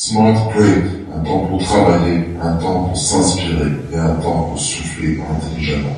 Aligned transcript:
Smart 0.00 0.54
Break, 0.54 0.84
un 1.12 1.24
temps 1.24 1.46
pour 1.46 1.60
travailler, 1.60 2.24
un 2.40 2.54
temps 2.58 2.84
pour 2.84 2.96
s'inspirer 2.96 3.72
et 3.92 3.96
un 3.96 4.14
temps 4.20 4.50
pour 4.50 4.56
souffler 4.56 5.20
intelligemment. 5.20 5.96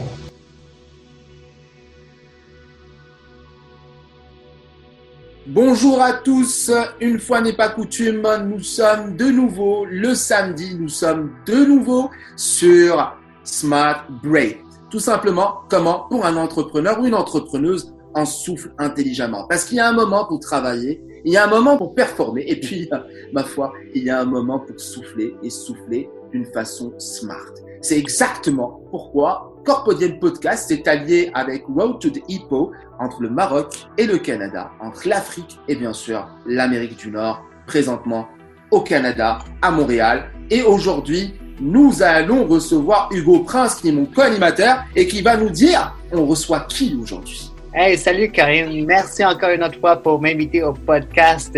Bonjour 5.47 6.01
à 6.01 6.15
tous, 6.15 6.71
une 7.03 7.19
fois 7.19 7.43
n'est 7.43 7.53
pas 7.53 7.69
coutume, 7.69 8.27
nous 8.49 8.63
sommes 8.63 9.19
de 9.19 9.27
nouveau 9.27 9.85
le 9.85 10.15
samedi, 10.15 10.79
nous 10.81 10.89
sommes 10.89 11.33
de 11.45 11.67
nouveau 11.67 12.09
sur 12.37 13.19
Smart 13.45 14.07
Break. 14.23 14.61
Tout 14.91 14.99
simplement, 14.99 15.57
comment 15.69 16.07
pour 16.09 16.25
un 16.25 16.37
entrepreneur 16.37 16.99
ou 16.99 17.05
une 17.05 17.15
entrepreneuse 17.15 17.93
en 18.15 18.25
souffle 18.25 18.73
intelligemment? 18.79 19.47
Parce 19.47 19.67
qu'il 19.67 19.77
y 19.77 19.81
a 19.81 19.91
un 19.91 19.93
moment 19.93 20.25
pour 20.25 20.41
travailler, 20.41 21.03
il 21.25 21.33
y 21.33 21.37
a 21.37 21.45
un 21.45 21.51
moment 21.51 21.77
pour 21.77 21.95
performer, 21.95 22.45
et 22.47 22.59
puis, 22.59 22.89
ma 23.33 23.45
foi, 23.45 23.73
il 23.95 24.05
y 24.05 24.11
a 24.11 24.21
un 24.21 24.25
moment 24.25 24.61
pour 24.61 24.79
souffler 24.81 25.35
et 25.43 25.51
souffler 25.51 26.09
d'une 26.33 26.47
façon 26.47 26.93
smart. 26.99 27.53
C'est 27.81 27.99
exactement 27.99 28.81
pourquoi 28.91 29.51
Corpodium 29.65 30.19
Podcast 30.19 30.71
est 30.71 30.87
allié 30.89 31.31
avec 31.35 31.65
Road 31.67 31.99
to 31.99 32.11
the 32.11 32.23
Hippo 32.29 32.73
entre 32.99 33.23
le 33.23 33.31
Maroc 33.31 33.89
et 33.99 34.07
le 34.07 34.19
Canada, 34.19 34.71
entre 34.81 35.09
l'Afrique 35.09 35.59
et 35.69 35.77
bien 35.77 35.93
sûr 35.93 36.27
l'Amérique 36.47 36.97
du 36.97 37.11
Nord, 37.11 37.43
présentement 37.67 38.29
au 38.71 38.81
Canada, 38.81 39.39
à 39.63 39.71
Montréal. 39.71 40.31
Et 40.51 40.63
aujourd'hui, 40.63 41.35
nous 41.61 42.03
allons 42.03 42.47
recevoir 42.47 43.11
Hugo 43.13 43.41
Prince, 43.41 43.77
qui 43.77 43.89
est 43.89 43.93
mon 43.93 44.07
co-animateur, 44.07 44.85
et 44.97 45.07
qui 45.07 45.23
va 45.23 45.37
nous 45.37 45.51
dire, 45.51 45.95
on 46.13 46.25
reçoit 46.25 46.61
qui 46.61 46.99
aujourd'hui? 47.01 47.51
Hey, 47.73 47.97
salut 47.97 48.33
Karine. 48.33 48.85
Merci 48.85 49.25
encore 49.25 49.51
une 49.51 49.63
autre 49.63 49.79
fois 49.79 49.95
pour 49.95 50.21
m'inviter 50.21 50.61
au 50.61 50.73
podcast 50.73 51.57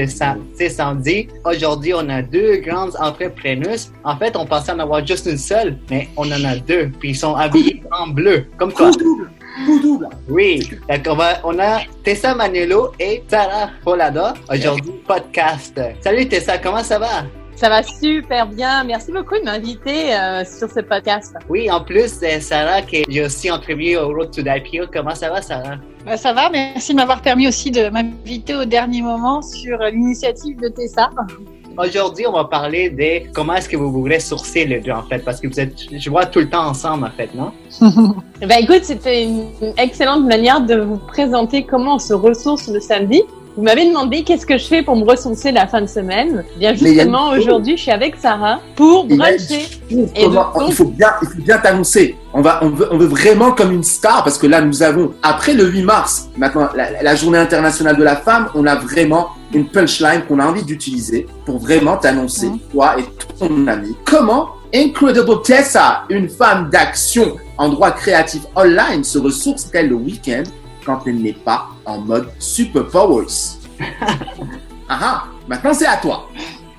C'est 0.54 0.68
Sandy. 0.68 1.28
Aujourd'hui, 1.42 1.94
on 1.94 2.06
a 2.10 2.20
deux 2.20 2.56
grandes 2.56 2.94
entrepreneuses. 3.00 3.90
En 4.04 4.14
fait, 4.18 4.36
on 4.36 4.44
pensait 4.44 4.72
en 4.72 4.78
avoir 4.80 5.06
juste 5.06 5.24
une 5.24 5.38
seule, 5.38 5.78
mais 5.88 6.08
on 6.18 6.30
en 6.30 6.44
a 6.44 6.56
deux. 6.56 6.90
Puis 7.00 7.10
ils 7.10 7.16
sont 7.16 7.34
habillés 7.34 7.82
en 7.90 8.08
bleu, 8.08 8.44
comme 8.58 8.74
toi. 8.74 8.90
double. 8.90 9.30
double. 9.66 10.08
Oui. 10.28 10.68
Donc, 10.86 11.18
on, 11.44 11.58
a 11.58 11.80
Tessa 12.04 12.34
Manello 12.34 12.92
et 13.00 13.22
Sarah 13.26 13.70
Polada. 13.82 14.34
Aujourd'hui, 14.52 14.92
podcast. 15.08 15.80
Salut 16.02 16.28
Tessa, 16.28 16.58
comment 16.58 16.84
ça 16.84 16.98
va? 16.98 17.24
Ça 17.62 17.68
va 17.68 17.84
super 17.84 18.48
bien. 18.48 18.82
Merci 18.82 19.12
beaucoup 19.12 19.38
de 19.38 19.44
m'inviter 19.44 20.12
euh, 20.12 20.44
sur 20.44 20.68
ce 20.68 20.80
podcast. 20.80 21.32
Oui, 21.48 21.70
en 21.70 21.80
plus, 21.80 22.18
euh, 22.24 22.40
Sarah, 22.40 22.82
qui 22.82 23.04
est 23.08 23.24
aussi 23.24 23.52
entrevue 23.52 23.96
au 23.96 24.08
Road 24.08 24.32
to 24.32 24.42
the 24.42 24.90
Comment 24.92 25.14
ça 25.14 25.30
va, 25.30 25.40
Sarah? 25.40 25.76
Bah, 26.04 26.16
ça 26.16 26.32
va, 26.32 26.50
merci 26.50 26.90
de 26.90 26.96
m'avoir 26.96 27.22
permis 27.22 27.46
aussi 27.46 27.70
de 27.70 27.88
m'inviter 27.88 28.56
au 28.56 28.64
dernier 28.64 29.00
moment 29.00 29.42
sur 29.42 29.78
l'initiative 29.78 30.58
de 30.60 30.70
Tessa. 30.70 31.10
Aujourd'hui, 31.78 32.26
on 32.26 32.32
va 32.32 32.46
parler 32.46 32.90
de 32.90 33.32
comment 33.32 33.54
est-ce 33.54 33.68
que 33.68 33.76
vous 33.76 33.92
vous 33.92 34.02
ressourcez 34.02 34.64
les 34.64 34.80
deux, 34.80 34.90
en 34.90 35.04
fait, 35.04 35.20
parce 35.20 35.40
que 35.40 35.46
vous 35.46 35.60
êtes, 35.60 35.76
je 35.96 36.10
vois, 36.10 36.26
tout 36.26 36.40
le 36.40 36.50
temps 36.50 36.66
ensemble, 36.66 37.04
en 37.04 37.10
fait, 37.10 37.32
non? 37.32 37.52
ben, 38.40 38.58
écoute, 38.60 38.82
c'était 38.82 39.22
une 39.22 39.46
excellente 39.76 40.24
manière 40.24 40.62
de 40.62 40.80
vous 40.80 40.98
présenter 40.98 41.62
comment 41.62 41.94
on 41.94 42.00
se 42.00 42.12
ressource 42.12 42.66
le 42.66 42.80
samedi. 42.80 43.22
Vous 43.56 43.62
m'avez 43.62 43.86
demandé 43.86 44.22
qu'est-ce 44.22 44.46
que 44.46 44.56
je 44.56 44.64
fais 44.64 44.82
pour 44.82 44.96
me 44.96 45.04
ressourcer 45.04 45.52
la 45.52 45.66
fin 45.66 45.82
de 45.82 45.86
semaine. 45.86 46.44
Bien 46.56 46.74
justement, 46.74 47.30
aujourd'hui, 47.30 47.76
je 47.76 47.82
suis 47.82 47.90
avec 47.90 48.16
Sarah 48.16 48.60
pour 48.76 49.04
bruncher. 49.04 49.68
Et 49.90 50.24
il, 50.24 50.72
faut 50.72 50.86
bien, 50.86 51.10
il 51.20 51.28
faut 51.28 51.42
bien 51.42 51.58
t'annoncer. 51.58 52.16
On, 52.32 52.40
va, 52.40 52.60
on, 52.62 52.70
veut, 52.70 52.88
on 52.90 52.96
veut 52.96 53.06
vraiment 53.06 53.52
comme 53.52 53.72
une 53.72 53.82
star 53.82 54.24
parce 54.24 54.38
que 54.38 54.46
là, 54.46 54.62
nous 54.62 54.82
avons, 54.82 55.12
après 55.22 55.52
le 55.52 55.66
8 55.66 55.82
mars, 55.82 56.30
maintenant, 56.38 56.68
la, 56.74 57.14
journée 57.14 57.38
internationale 57.38 57.96
de 57.96 58.02
la 58.02 58.16
femme, 58.16 58.48
on 58.54 58.66
a 58.66 58.74
vraiment 58.74 59.28
une 59.52 59.66
punchline 59.66 60.22
qu'on 60.26 60.38
a 60.38 60.46
envie 60.46 60.64
d'utiliser 60.64 61.26
pour 61.44 61.58
vraiment 61.58 61.98
t'annoncer, 61.98 62.46
mmh. 62.46 62.58
toi 62.72 62.96
et 62.98 63.04
ton 63.38 63.66
ami, 63.66 63.94
comment 64.06 64.48
Incredible 64.74 65.42
Tessa, 65.42 66.04
une 66.08 66.30
femme 66.30 66.70
d'action 66.70 67.36
en 67.58 67.68
droit 67.68 67.90
créatif 67.90 68.40
online, 68.56 69.04
se 69.04 69.18
ressource-t-elle 69.18 69.90
le 69.90 69.96
week-end 69.96 70.44
quand 70.84 71.00
elle 71.06 71.22
n'est 71.22 71.32
pas 71.32 71.68
en 71.84 71.98
mode 71.98 72.28
super 72.38 72.86
powers. 72.88 73.58
ah, 74.88 74.98
ah 75.00 75.24
maintenant 75.48 75.74
c'est 75.74 75.86
à 75.86 75.96
toi. 75.96 76.28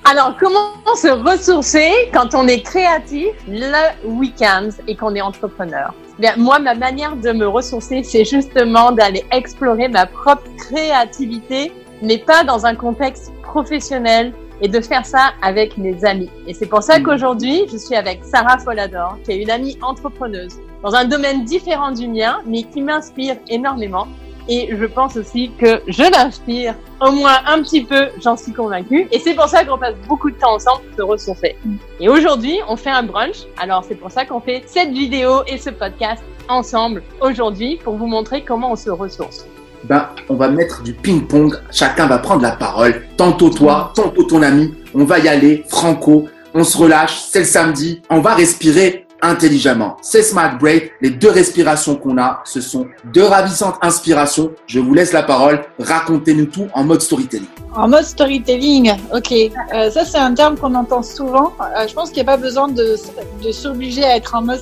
Alors, 0.06 0.36
comment 0.38 0.74
se 0.96 1.08
ressourcer 1.08 1.90
quand 2.12 2.34
on 2.34 2.46
est 2.46 2.60
créatif 2.60 3.30
le 3.48 4.06
week-end 4.06 4.68
et 4.86 4.96
qu'on 4.96 5.14
est 5.14 5.22
entrepreneur? 5.22 5.94
Bien, 6.18 6.34
moi, 6.36 6.58
ma 6.58 6.74
manière 6.74 7.16
de 7.16 7.32
me 7.32 7.48
ressourcer, 7.48 8.02
c'est 8.02 8.24
justement 8.26 8.92
d'aller 8.92 9.24
explorer 9.32 9.88
ma 9.88 10.04
propre 10.04 10.44
créativité, 10.58 11.72
mais 12.02 12.18
pas 12.18 12.44
dans 12.44 12.66
un 12.66 12.74
contexte 12.74 13.32
professionnel 13.42 14.34
et 14.64 14.68
de 14.68 14.80
faire 14.80 15.04
ça 15.04 15.34
avec 15.42 15.76
mes 15.76 16.04
amis. 16.06 16.30
Et 16.46 16.54
c'est 16.54 16.66
pour 16.66 16.82
ça 16.82 16.98
hmm. 16.98 17.02
qu'aujourd'hui, 17.02 17.66
je 17.70 17.76
suis 17.76 17.94
avec 17.94 18.24
Sarah 18.24 18.58
Folador, 18.58 19.18
qui 19.22 19.32
est 19.32 19.42
une 19.42 19.50
amie 19.50 19.76
entrepreneuse 19.82 20.56
dans 20.82 20.94
un 20.94 21.04
domaine 21.04 21.44
différent 21.44 21.92
du 21.92 22.08
mien, 22.08 22.40
mais 22.46 22.62
qui 22.62 22.80
m'inspire 22.80 23.36
énormément. 23.48 24.08
Et 24.48 24.74
je 24.74 24.84
pense 24.86 25.16
aussi 25.16 25.50
que 25.58 25.82
je 25.86 26.02
l'inspire 26.10 26.74
au 27.00 27.12
moins 27.12 27.40
un 27.46 27.62
petit 27.62 27.84
peu, 27.84 28.08
j'en 28.22 28.36
suis 28.38 28.52
convaincue. 28.52 29.06
Et 29.12 29.18
c'est 29.18 29.34
pour 29.34 29.48
ça 29.48 29.64
qu'on 29.66 29.78
passe 29.78 29.96
beaucoup 30.08 30.30
de 30.30 30.36
temps 30.36 30.54
ensemble 30.54 30.82
pour 30.82 30.96
se 30.96 31.02
ressourcer. 31.02 31.56
Et 32.00 32.08
aujourd'hui, 32.08 32.58
on 32.66 32.76
fait 32.76 32.90
un 32.90 33.02
brunch. 33.02 33.44
Alors 33.58 33.84
c'est 33.84 33.94
pour 33.94 34.10
ça 34.10 34.24
qu'on 34.24 34.40
fait 34.40 34.62
cette 34.66 34.90
vidéo 34.90 35.42
et 35.46 35.58
ce 35.58 35.70
podcast 35.70 36.22
ensemble 36.48 37.02
aujourd'hui 37.20 37.76
pour 37.82 37.96
vous 37.96 38.06
montrer 38.06 38.42
comment 38.42 38.72
on 38.72 38.76
se 38.76 38.90
ressource. 38.90 39.46
Ben, 39.84 40.08
on 40.28 40.34
va 40.34 40.48
mettre 40.48 40.82
du 40.82 40.92
ping-pong. 40.94 41.54
Chacun 41.70 42.06
va 42.06 42.18
prendre 42.18 42.42
la 42.42 42.52
parole. 42.52 43.02
Tantôt 43.16 43.50
toi, 43.50 43.92
tantôt 43.94 44.24
ton 44.24 44.42
ami. 44.42 44.74
On 44.94 45.04
va 45.04 45.18
y 45.18 45.28
aller, 45.28 45.64
franco. 45.68 46.28
On 46.54 46.64
se 46.64 46.76
relâche. 46.78 47.20
C'est 47.30 47.40
le 47.40 47.44
samedi. 47.44 48.00
On 48.08 48.20
va 48.20 48.34
respirer 48.34 49.03
intelligemment. 49.24 49.96
C'est 50.02 50.22
Smart 50.22 50.56
Break. 50.58 50.92
Les 51.00 51.10
deux 51.10 51.30
respirations 51.30 51.96
qu'on 51.96 52.18
a, 52.18 52.42
ce 52.44 52.60
sont 52.60 52.86
deux 53.12 53.24
ravissantes 53.24 53.76
inspirations. 53.82 54.52
Je 54.66 54.80
vous 54.80 54.94
laisse 54.94 55.12
la 55.12 55.22
parole. 55.22 55.62
Racontez-nous 55.78 56.46
tout 56.46 56.68
en 56.74 56.84
mode 56.84 57.00
storytelling. 57.00 57.48
En 57.74 57.88
mode 57.88 58.04
storytelling, 58.04 58.92
ok. 59.12 59.32
Euh, 59.32 59.90
ça, 59.90 60.04
c'est 60.04 60.18
un 60.18 60.34
terme 60.34 60.56
qu'on 60.56 60.74
entend 60.74 61.02
souvent. 61.02 61.52
Euh, 61.60 61.88
je 61.88 61.94
pense 61.94 62.10
qu'il 62.10 62.22
n'y 62.22 62.28
a 62.28 62.32
pas 62.32 62.36
besoin 62.36 62.68
de, 62.68 62.96
de 63.42 63.52
s'obliger 63.52 64.04
à 64.04 64.16
être 64.16 64.34
en 64.36 64.42
mode 64.42 64.60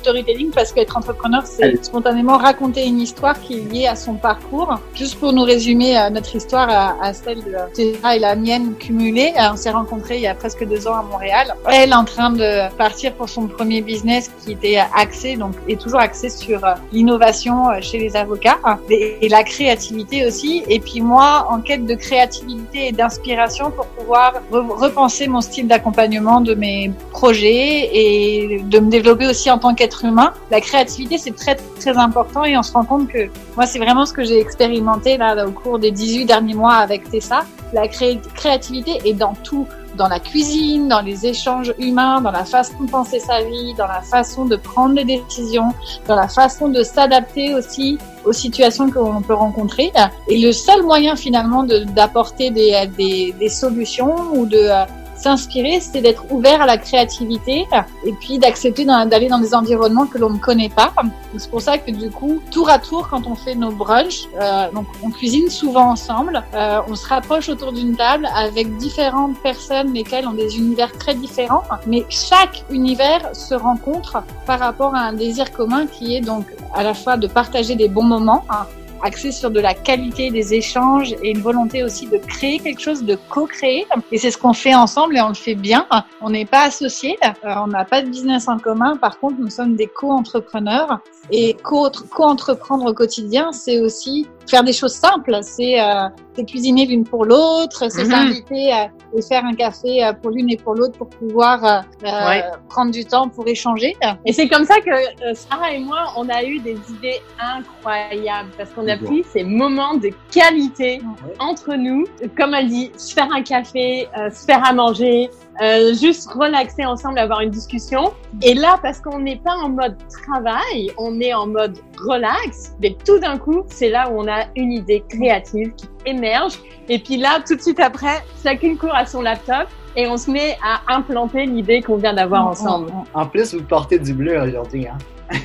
storytelling 0.00 0.50
parce 0.50 0.72
qu'être 0.72 0.96
entrepreneur, 0.96 1.42
c'est 1.46 1.84
spontanément 1.84 2.36
raconter 2.38 2.86
une 2.86 3.00
histoire 3.00 3.38
qui 3.40 3.58
est 3.58 3.72
liée 3.72 3.86
à 3.86 3.94
son 3.94 4.14
parcours. 4.14 4.80
Juste 4.94 5.20
pour 5.20 5.32
nous 5.32 5.44
résumer 5.44 5.98
euh, 5.98 6.10
notre 6.10 6.34
histoire 6.34 6.68
à, 6.68 6.96
à 7.00 7.12
celle 7.12 7.38
de 7.44 7.54
Théra 7.74 8.16
et 8.16 8.18
la 8.18 8.34
mienne 8.34 8.74
cumulée. 8.78 9.32
on 9.52 9.56
s'est 9.56 9.70
rencontrés 9.70 10.16
il 10.16 10.22
y 10.22 10.26
a 10.26 10.34
presque 10.34 10.66
deux 10.66 10.88
ans 10.88 10.96
à 10.96 11.02
Montréal. 11.02 11.54
Elle 11.70 11.94
en 11.94 12.04
train 12.04 12.30
de 12.30 12.74
partir 12.76 13.12
pour 13.12 13.28
son 13.28 13.46
premier 13.46 13.82
business 13.82 13.97
qui 14.02 14.52
était 14.52 14.78
axé, 14.94 15.36
donc 15.36 15.54
est 15.68 15.80
toujours 15.80 16.00
axé 16.00 16.28
sur 16.28 16.64
euh, 16.64 16.74
l'innovation 16.92 17.70
euh, 17.70 17.80
chez 17.80 17.98
les 17.98 18.16
avocats 18.16 18.58
et, 18.90 19.28
la 19.28 19.42
créativité 19.42 20.26
aussi. 20.26 20.64
Et 20.68 20.80
puis 20.80 21.00
moi, 21.00 21.46
en 21.50 21.60
quête 21.60 21.84
de 21.84 21.94
créativité 21.94 22.88
et 22.88 22.92
d'inspiration 22.92 23.70
pour 23.70 23.86
pouvoir 23.86 24.34
repenser 24.50 25.28
mon 25.28 25.40
style 25.40 25.68
d'accompagnement 25.68 26.40
de 26.40 26.54
mes 26.54 26.90
projets 27.10 27.90
et 27.92 28.62
de 28.62 28.78
me 28.78 28.90
développer 28.90 29.26
aussi 29.26 29.50
en 29.50 29.58
tant 29.58 29.74
qu'être 29.74 30.04
humain. 30.04 30.32
La 30.50 30.60
créativité, 30.60 31.18
c'est 31.18 31.36
très 31.36 31.56
très 31.56 31.96
important 31.96 32.44
et 32.44 32.56
on 32.56 32.62
se 32.62 32.72
rend 32.72 32.84
compte 32.84 33.08
que 33.08 33.28
moi, 33.56 33.66
c'est 33.66 33.78
vraiment 33.78 34.06
ce 34.06 34.12
que 34.12 34.24
j'ai 34.24 34.40
expérimenté 34.40 35.16
là 35.18 35.46
au 35.46 35.50
cours 35.50 35.78
des 35.78 35.90
18 35.90 36.24
derniers 36.24 36.54
mois 36.54 36.74
avec 36.74 37.10
Tessa. 37.10 37.44
La 37.72 37.86
créativité 37.86 38.98
est 39.04 39.12
dans 39.12 39.34
tout 39.44 39.66
dans 39.98 40.08
la 40.08 40.20
cuisine, 40.20 40.88
dans 40.88 41.00
les 41.00 41.26
échanges 41.26 41.74
humains, 41.78 42.20
dans 42.20 42.30
la 42.30 42.44
façon 42.44 42.84
de 42.84 42.90
penser 42.90 43.18
sa 43.18 43.42
vie, 43.42 43.74
dans 43.74 43.86
la 43.86 44.00
façon 44.00 44.46
de 44.46 44.56
prendre 44.56 44.94
des 44.94 45.04
décisions, 45.04 45.74
dans 46.06 46.14
la 46.14 46.28
façon 46.28 46.68
de 46.68 46.82
s'adapter 46.82 47.54
aussi 47.54 47.98
aux 48.24 48.32
situations 48.32 48.90
qu'on 48.90 49.20
peut 49.20 49.34
rencontrer. 49.34 49.92
Et 50.28 50.38
le 50.38 50.52
seul 50.52 50.82
moyen 50.82 51.16
finalement 51.16 51.64
d'apporter 51.64 52.50
des, 52.50 53.48
solutions 53.48 54.14
ou 54.34 54.46
de 54.46 54.70
s'inspirer, 55.18 55.80
c'est 55.80 56.00
d'être 56.00 56.30
ouvert 56.30 56.62
à 56.62 56.66
la 56.66 56.78
créativité 56.78 57.66
et 58.04 58.12
puis 58.12 58.38
d'accepter 58.38 58.84
d'aller 58.84 59.28
dans 59.28 59.38
des 59.38 59.54
environnements 59.54 60.06
que 60.06 60.18
l'on 60.18 60.30
ne 60.30 60.38
connaît 60.38 60.68
pas. 60.68 60.92
C'est 61.36 61.50
pour 61.50 61.60
ça 61.60 61.78
que 61.78 61.90
du 61.90 62.10
coup, 62.10 62.40
tour 62.50 62.70
à 62.70 62.78
tour, 62.78 63.08
quand 63.08 63.26
on 63.26 63.34
fait 63.34 63.54
nos 63.54 63.70
brunchs, 63.70 64.26
euh, 64.40 64.70
donc 64.72 64.86
on 65.02 65.10
cuisine 65.10 65.48
souvent 65.50 65.90
ensemble, 65.90 66.42
euh, 66.54 66.80
on 66.88 66.94
se 66.94 67.06
rapproche 67.06 67.48
autour 67.48 67.72
d'une 67.72 67.96
table 67.96 68.28
avec 68.34 68.76
différentes 68.76 69.38
personnes, 69.42 69.92
lesquelles 69.92 70.26
ont 70.26 70.32
des 70.32 70.56
univers 70.58 70.92
très 70.92 71.14
différents, 71.14 71.62
mais 71.86 72.04
chaque 72.08 72.64
univers 72.70 73.34
se 73.34 73.54
rencontre 73.54 74.22
par 74.46 74.58
rapport 74.58 74.94
à 74.94 75.00
un 75.00 75.12
désir 75.12 75.52
commun 75.52 75.86
qui 75.86 76.16
est 76.16 76.20
donc 76.20 76.46
à 76.74 76.82
la 76.82 76.94
fois 76.94 77.16
de 77.16 77.26
partager 77.26 77.74
des 77.74 77.88
bons 77.88 78.04
moments, 78.04 78.44
hein, 78.50 78.66
axé 79.02 79.32
sur 79.32 79.50
de 79.50 79.60
la 79.60 79.74
qualité 79.74 80.30
des 80.30 80.54
échanges 80.54 81.14
et 81.22 81.30
une 81.30 81.40
volonté 81.40 81.82
aussi 81.84 82.06
de 82.06 82.18
créer 82.18 82.58
quelque 82.58 82.80
chose, 82.80 83.04
de 83.04 83.16
co-créer. 83.28 83.86
Et 84.12 84.18
c'est 84.18 84.30
ce 84.30 84.38
qu'on 84.38 84.52
fait 84.52 84.74
ensemble 84.74 85.16
et 85.16 85.20
on 85.20 85.28
le 85.28 85.34
fait 85.34 85.54
bien. 85.54 85.86
On 86.20 86.30
n'est 86.30 86.46
pas 86.46 86.64
associés, 86.64 87.18
euh, 87.24 87.54
on 87.64 87.68
n'a 87.68 87.84
pas 87.84 88.02
de 88.02 88.08
business 88.08 88.48
en 88.48 88.58
commun. 88.58 88.96
Par 88.96 89.18
contre, 89.18 89.36
nous 89.38 89.50
sommes 89.50 89.76
des 89.76 89.86
co-entrepreneurs. 89.86 91.00
Et 91.30 91.56
co-entreprendre 91.62 92.86
au 92.86 92.94
quotidien, 92.94 93.52
c'est 93.52 93.80
aussi 93.80 94.26
faire 94.48 94.64
des 94.64 94.72
choses 94.72 94.94
simples. 94.94 95.38
C'est 95.42 95.80
euh, 95.80 96.08
c'est 96.34 96.44
cuisiner 96.44 96.86
l'une 96.86 97.04
pour 97.04 97.24
l'autre, 97.24 97.90
c'est 97.90 98.04
Mhm. 98.04 98.10
s'inviter 98.10 98.72
à 98.72 98.88
et 99.16 99.22
faire 99.22 99.44
un 99.44 99.54
café 99.54 100.04
euh, 100.04 100.12
pour 100.12 100.30
l'une 100.30 100.50
et 100.50 100.56
pour 100.58 100.74
l'autre 100.74 100.96
pour 100.98 101.08
pouvoir 101.08 101.64
euh, 101.64 101.78
euh, 102.04 102.28
Ouais. 102.28 102.44
prendre 102.68 102.90
du 102.92 103.04
temps 103.04 103.28
pour 103.28 103.46
échanger. 103.48 103.96
Et 104.26 104.32
c'est 104.32 104.48
comme 104.48 104.64
ça 104.66 104.80
que 104.80 104.90
euh, 104.90 105.34
Sarah 105.34 105.72
et 105.72 105.78
moi, 105.80 106.12
on 106.16 106.28
a 106.28 106.44
eu 106.44 106.58
des 106.58 106.76
idées 106.90 107.20
incroyables 107.40 108.50
parce 108.56 108.70
qu'on 108.70 108.86
a 108.88 108.96
Bon. 108.96 109.06
pris 109.06 109.24
ces 109.32 109.44
moments 109.44 109.94
de 109.94 110.10
qualité 110.30 111.00
Ouais. 111.26 111.34
entre 111.38 111.74
nous. 111.74 112.04
Comme 112.36 112.54
elle 112.54 112.68
dit, 112.68 112.90
se 112.96 113.14
faire 113.14 113.28
un 113.34 113.42
café, 113.42 114.08
euh, 114.18 114.30
se 114.30 114.44
faire 114.44 114.62
à 114.68 114.72
manger, 114.72 115.30
euh, 115.60 115.94
juste 115.94 116.30
relaxer 116.30 116.84
ensemble, 116.84 117.18
avoir 117.18 117.40
une 117.40 117.50
discussion. 117.50 118.12
Et 118.42 118.54
là, 118.54 118.78
parce 118.82 119.00
qu'on 119.00 119.18
n'est 119.18 119.38
pas 119.38 119.54
en 119.54 119.68
mode 119.68 119.96
travail, 120.08 120.92
on 120.96 121.20
est 121.20 121.34
en 121.34 121.46
mode 121.46 121.78
relax, 121.98 122.74
mais 122.80 122.96
tout 123.04 123.18
d'un 123.18 123.38
coup, 123.38 123.64
c'est 123.66 123.90
là 123.90 124.10
où 124.10 124.20
on 124.20 124.28
a 124.28 124.44
une 124.56 124.72
idée 124.72 125.02
créative 125.08 125.72
qui 125.74 125.88
émerge. 126.06 126.58
Et 126.88 126.98
puis 126.98 127.16
là, 127.16 127.40
tout 127.46 127.56
de 127.56 127.60
suite 127.60 127.80
après, 127.80 128.24
chacune 128.42 128.78
court 128.78 128.94
à 128.94 129.04
son 129.04 129.22
laptop 129.22 129.68
et 129.96 130.06
on 130.06 130.16
se 130.16 130.30
met 130.30 130.56
à 130.62 130.94
implanter 130.94 131.46
l'idée 131.46 131.82
qu'on 131.82 131.96
vient 131.96 132.14
d'avoir 132.14 132.46
ensemble. 132.46 132.92
En 133.12 133.26
plus, 133.26 133.54
vous 133.54 133.62
portez 133.62 133.98
du 133.98 134.14
bleu 134.14 134.40
aujourd'hui. 134.40 134.86
Hein? 134.86 134.98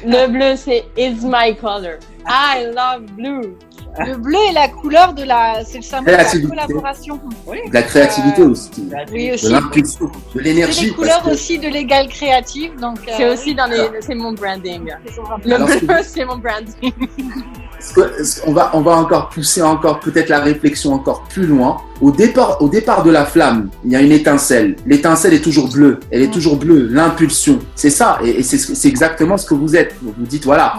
Le 0.06 0.28
bleu, 0.28 0.56
c'est 0.56 0.86
Is 0.98 1.18
my 1.24 1.56
color. 1.56 1.98
I 2.26 2.66
love 2.74 3.06
blue. 3.18 3.56
Le 4.00 4.16
bleu 4.18 4.38
est 4.50 4.54
la 4.54 4.70
couleur 4.70 5.14
de 5.14 5.24
la, 5.24 5.64
c'est 5.66 5.78
le 5.78 5.84
symbole 5.84 6.14
de 6.16 6.18
la 6.18 6.66
collaboration. 6.66 7.20
De 7.48 7.74
la 7.74 7.84
créativité 7.84 8.42
Euh, 8.42 8.50
aussi. 8.50 8.72
Oui 9.12 9.30
De 9.32 9.50
l'impulsion, 9.50 10.06
de 10.06 10.12
C'est 10.34 10.42
l'énergie. 10.42 10.82
les 10.86 10.88
parce 10.92 11.00
couleurs 11.00 11.24
que- 11.24 11.30
aussi 11.32 11.60
de 11.60 11.68
l'égal 11.68 12.08
créative, 12.08 12.76
donc. 12.80 12.98
C'est 13.06 13.24
euh, 13.26 13.34
aussi 13.34 13.54
dans 13.54 13.68
les, 13.68 14.02
c'est 14.02 14.16
mon 14.16 14.32
branding. 14.34 14.90
c'est. 15.06 15.48
Le 15.50 15.86
bleu, 15.86 15.98
c'est 16.04 16.26
mon 16.26 16.38
branding. 16.38 16.92
Qu'on 17.94 18.54
va, 18.54 18.72
on 18.74 18.82
va 18.82 18.92
encore 18.96 19.30
pousser 19.30 19.62
encore 19.62 20.00
peut-être 20.00 20.30
la 20.30 20.40
réflexion 20.40 20.94
encore 20.94 21.24
plus 21.24 21.46
loin? 21.46 21.78
Au 22.02 22.12
départ, 22.12 22.62
au 22.62 22.70
départ 22.70 23.04
de 23.04 23.12
la 23.12 23.26
flamme, 23.26 23.70
il 23.86 23.92
y 23.92 23.96
a 23.96 24.02
une 24.02 24.12
étincelle. 24.12 24.76
L'étincelle 24.86 25.34
est 25.34 25.42
toujours 25.44 25.70
bleue. 25.70 26.00
Elle 26.10 26.22
est 26.22 26.32
toujours 26.32 26.56
bleue. 26.58 26.88
L'impulsion, 26.88 27.60
c'est 27.76 27.90
ça. 27.90 28.20
Et, 28.24 28.40
et 28.40 28.44
c'est, 28.44 28.58
ce- 28.58 28.74
c'est 28.74 28.88
exactement 28.88 29.38
ce 29.38 29.46
que 29.46 29.54
vous 29.54 29.76
êtes. 29.76 29.96
Vous 30.02 30.14
vous 30.18 30.26
dites 30.26 30.46
voilà, 30.46 30.76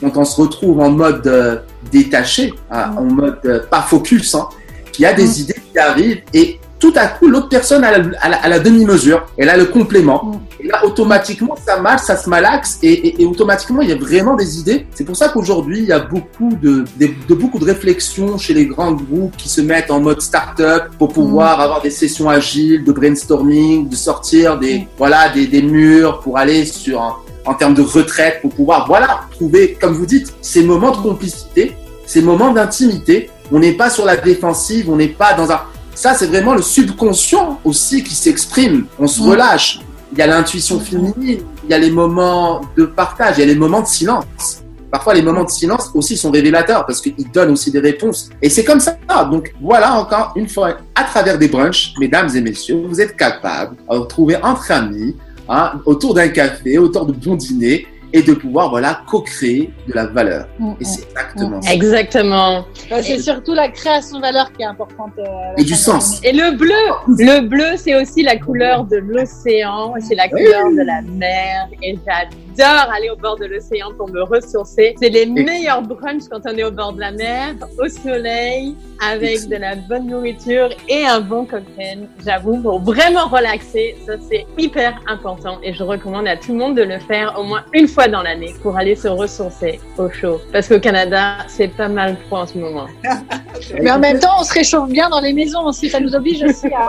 quand 0.00 0.16
on 0.16 0.24
se 0.24 0.40
retrouve 0.40 0.80
en 0.80 0.90
mode 0.90 1.26
euh, 1.26 1.56
détaché, 1.90 2.52
hein, 2.70 2.90
en 2.96 3.04
mode 3.04 3.38
euh, 3.46 3.60
pas 3.70 3.82
focus, 3.82 4.34
hein, 4.34 4.48
qu'il 4.92 5.02
y 5.02 5.06
a 5.06 5.12
des 5.12 5.40
idées 5.40 5.56
qui 5.72 5.78
arrivent 5.78 6.22
et 6.32 6.60
tout 6.78 6.92
à 6.96 7.06
coup 7.06 7.28
l'autre 7.28 7.48
personne 7.48 7.82
a 7.84 8.48
la, 8.48 8.58
demi-mesure. 8.58 9.24
Elle 9.38 9.48
a 9.48 9.56
le 9.56 9.64
complément. 9.66 10.24
Mm. 10.24 10.64
Et 10.64 10.66
là, 10.68 10.84
automatiquement, 10.84 11.56
ça 11.66 11.80
marche, 11.80 12.02
ça 12.02 12.16
se 12.16 12.28
malaxe 12.28 12.78
et, 12.82 12.92
et- 12.92 13.22
et 13.22 13.26
automatiquement, 13.26 13.80
il 13.82 13.88
y 13.88 13.92
a 13.92 13.96
vraiment 13.96 14.34
des 14.34 14.58
idées. 14.58 14.86
C'est 14.94 15.04
pour 15.04 15.16
ça 15.16 15.28
qu'aujourd'hui, 15.28 15.78
il 15.80 15.84
y 15.86 15.92
a 15.92 15.98
beaucoup 16.00 16.50
de, 16.60 16.84
de, 17.00 17.08
de 17.28 17.34
beaucoup 17.34 17.58
de 17.58 17.64
réflexions 17.64 18.36
chez 18.38 18.54
les 18.54 18.66
grands 18.66 18.92
groupes 18.92 19.36
qui 19.36 19.48
se 19.48 19.60
mettent 19.60 19.90
en 19.90 20.00
mode 20.00 20.20
start-up 20.20 20.84
pour 20.98 21.12
pouvoir 21.12 21.60
avoir 21.60 21.80
des 21.82 21.90
sessions 21.90 22.28
agiles, 22.28 22.84
de 22.84 22.92
brainstorming, 22.92 23.88
de 23.88 23.96
sortir 23.96 24.58
des, 24.58 24.78
Mm. 24.80 24.86
voilà, 24.98 25.28
des, 25.30 25.46
des 25.46 25.62
murs 25.62 26.20
pour 26.20 26.38
aller 26.38 26.64
sur, 26.66 27.00
un- 27.02 27.16
en 27.46 27.54
termes 27.54 27.74
de 27.74 27.82
retraite, 27.82 28.40
pour 28.42 28.50
pouvoir, 28.54 28.86
voilà, 28.86 29.20
trouver, 29.30 29.76
comme 29.80 29.92
vous 29.94 30.06
dites, 30.06 30.32
ces 30.40 30.62
moments 30.62 30.90
de 30.92 30.96
complicité, 30.96 31.76
ces 32.06 32.22
moments 32.22 32.52
d'intimité. 32.52 33.30
On 33.52 33.58
n'est 33.58 33.72
pas 33.74 33.90
sur 33.90 34.06
la 34.06 34.16
défensive, 34.16 34.88
on 34.90 34.96
n'est 34.96 35.08
pas 35.08 35.34
dans 35.34 35.50
un, 35.52 35.60
ça, 35.94 36.14
c'est 36.14 36.26
vraiment 36.26 36.54
le 36.54 36.62
subconscient 36.62 37.60
aussi 37.64 38.02
qui 38.02 38.14
s'exprime. 38.14 38.86
On 38.98 39.06
se 39.06 39.22
relâche. 39.22 39.80
Il 40.12 40.18
y 40.18 40.22
a 40.22 40.26
l'intuition 40.26 40.78
féminine, 40.78 41.40
il 41.64 41.70
y 41.70 41.74
a 41.74 41.78
les 41.78 41.90
moments 41.90 42.60
de 42.76 42.84
partage, 42.84 43.38
il 43.38 43.40
y 43.40 43.42
a 43.42 43.46
les 43.46 43.56
moments 43.56 43.80
de 43.80 43.86
silence. 43.86 44.62
Parfois, 44.90 45.14
les 45.14 45.22
moments 45.22 45.42
de 45.42 45.50
silence 45.50 45.90
aussi 45.92 46.16
sont 46.16 46.30
révélateurs 46.30 46.86
parce 46.86 47.00
qu'ils 47.00 47.28
donnent 47.32 47.50
aussi 47.50 47.72
des 47.72 47.80
réponses. 47.80 48.30
Et 48.40 48.48
c'est 48.48 48.62
comme 48.62 48.78
ça. 48.78 48.96
Donc, 49.28 49.52
voilà 49.60 49.94
encore 49.94 50.32
une 50.36 50.48
fois, 50.48 50.76
à 50.94 51.02
travers 51.02 51.36
des 51.36 51.48
brunchs, 51.48 51.94
mesdames 51.98 52.28
et 52.36 52.40
messieurs, 52.40 52.84
vous 52.88 53.00
êtes 53.00 53.16
capables 53.16 53.74
de 53.76 53.96
retrouver 53.96 54.36
entre 54.36 54.70
amis, 54.70 55.16
hein, 55.48 55.72
autour 55.84 56.14
d'un 56.14 56.28
café, 56.28 56.78
autour 56.78 57.06
de 57.06 57.12
bons 57.12 57.34
dîners 57.34 57.88
et 58.14 58.22
de 58.22 58.32
pouvoir, 58.32 58.70
voilà, 58.70 59.00
co-créer 59.08 59.72
de 59.88 59.92
la 59.92 60.06
valeur. 60.06 60.46
Mm, 60.60 60.70
Et 60.80 60.84
mm. 60.84 60.84
c'est 60.84 61.02
exactement 61.10 61.60
ça. 61.62 61.72
Exactement. 61.74 62.64
Euh, 62.92 63.00
C'est 63.02 63.18
surtout 63.18 63.54
la 63.54 63.68
création 63.68 64.18
de 64.18 64.22
valeur 64.22 64.52
qui 64.52 64.62
est 64.62 64.66
importante. 64.66 65.10
euh, 65.18 65.58
Et 65.58 65.64
du 65.64 65.74
sens. 65.74 66.20
Et 66.22 66.32
le 66.32 66.56
bleu, 66.56 66.84
le 67.08 67.40
bleu, 67.40 67.76
c'est 67.76 68.00
aussi 68.00 68.22
la 68.22 68.36
couleur 68.38 68.84
de 68.84 68.98
l'océan, 68.98 69.94
c'est 70.00 70.14
la 70.14 70.28
couleur 70.28 70.70
de 70.70 70.82
la 70.86 71.02
mer. 71.02 71.68
Et 71.82 71.98
j'adore 72.06 72.92
aller 72.92 73.10
au 73.10 73.16
bord 73.16 73.36
de 73.36 73.46
l'océan 73.46 73.88
pour 73.98 74.08
me 74.08 74.22
ressourcer. 74.22 74.94
C'est 75.00 75.08
les 75.08 75.26
meilleurs 75.26 75.82
brunchs 75.82 76.28
quand 76.30 76.40
on 76.46 76.56
est 76.56 76.64
au 76.64 76.70
bord 76.70 76.92
de 76.92 77.00
la 77.00 77.10
mer, 77.10 77.54
au 77.82 77.88
soleil, 77.88 78.76
avec 79.00 79.48
de 79.48 79.56
la 79.56 79.74
bonne 79.76 80.06
nourriture 80.06 80.68
et 80.88 81.04
un 81.06 81.20
bon 81.20 81.44
cocktail. 81.46 82.08
J'avoue, 82.24 82.60
pour 82.62 82.80
vraiment 82.80 83.26
relaxer, 83.28 83.96
ça 84.06 84.14
c'est 84.28 84.46
hyper 84.58 85.00
important. 85.06 85.58
Et 85.62 85.72
je 85.74 85.82
recommande 85.82 86.26
à 86.28 86.36
tout 86.36 86.52
le 86.52 86.58
monde 86.58 86.76
de 86.76 86.82
le 86.82 86.98
faire 86.98 87.34
au 87.38 87.44
moins 87.44 87.62
une 87.72 87.88
fois 87.88 88.08
dans 88.08 88.22
l'année 88.22 88.54
pour 88.62 88.76
aller 88.76 88.94
se 88.96 89.08
ressourcer 89.08 89.80
au 89.98 90.08
chaud. 90.10 90.40
Parce 90.52 90.68
qu'au 90.68 90.80
Canada, 90.80 91.36
c'est 91.48 91.68
pas 91.68 91.88
mal 91.88 92.16
froid 92.26 92.40
en 92.40 92.46
ce 92.46 92.58
moment. 92.58 92.86
Mais 93.82 93.90
en 93.90 93.98
même 93.98 94.18
temps, 94.18 94.34
on 94.40 94.44
se 94.44 94.52
réchauffe 94.52 94.88
bien 94.90 95.08
dans 95.08 95.20
les 95.20 95.32
maisons 95.32 95.64
aussi. 95.66 95.88
Ça 95.88 96.00
nous 96.00 96.14
oblige 96.14 96.42
aussi 96.42 96.66
à, 96.68 96.88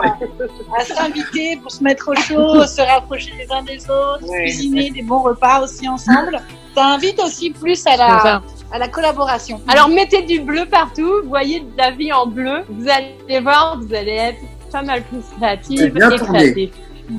à 0.78 0.84
s'inviter 0.84 1.56
pour 1.62 1.70
se 1.70 1.82
mettre 1.82 2.08
au 2.10 2.14
chaud, 2.14 2.64
se 2.66 2.80
rapprocher 2.82 3.32
les 3.38 3.46
uns 3.52 3.62
des 3.62 3.78
autres, 3.84 4.24
Ouais. 4.28 4.44
cuisiner 4.44 4.90
des 4.90 5.02
bons 5.02 5.20
repas 5.22 5.60
aussi 5.62 5.88
ensemble. 5.88 6.40
Ça 6.74 6.84
invite 6.86 7.18
aussi 7.20 7.50
plus 7.50 7.86
à 7.86 7.96
la. 7.96 8.42
À 8.72 8.78
la 8.78 8.88
collaboration. 8.88 9.60
Alors 9.68 9.88
mettez 9.88 10.22
du 10.22 10.40
bleu 10.40 10.64
partout, 10.70 11.10
voyez 11.26 11.60
de 11.60 11.66
la 11.78 11.90
vie 11.92 12.12
en 12.12 12.26
bleu, 12.26 12.60
vous 12.68 12.86
allez 12.88 13.40
voir, 13.40 13.78
vous 13.80 13.94
allez 13.94 14.12
être 14.12 14.38
pas 14.72 14.82
mal 14.82 15.02
plus 15.02 15.20
créatif 15.38 15.78
C'est 15.80 15.90
bien 15.90 16.10
et 16.10 16.16
tourné. 16.18 16.38
créatif. 16.52 16.70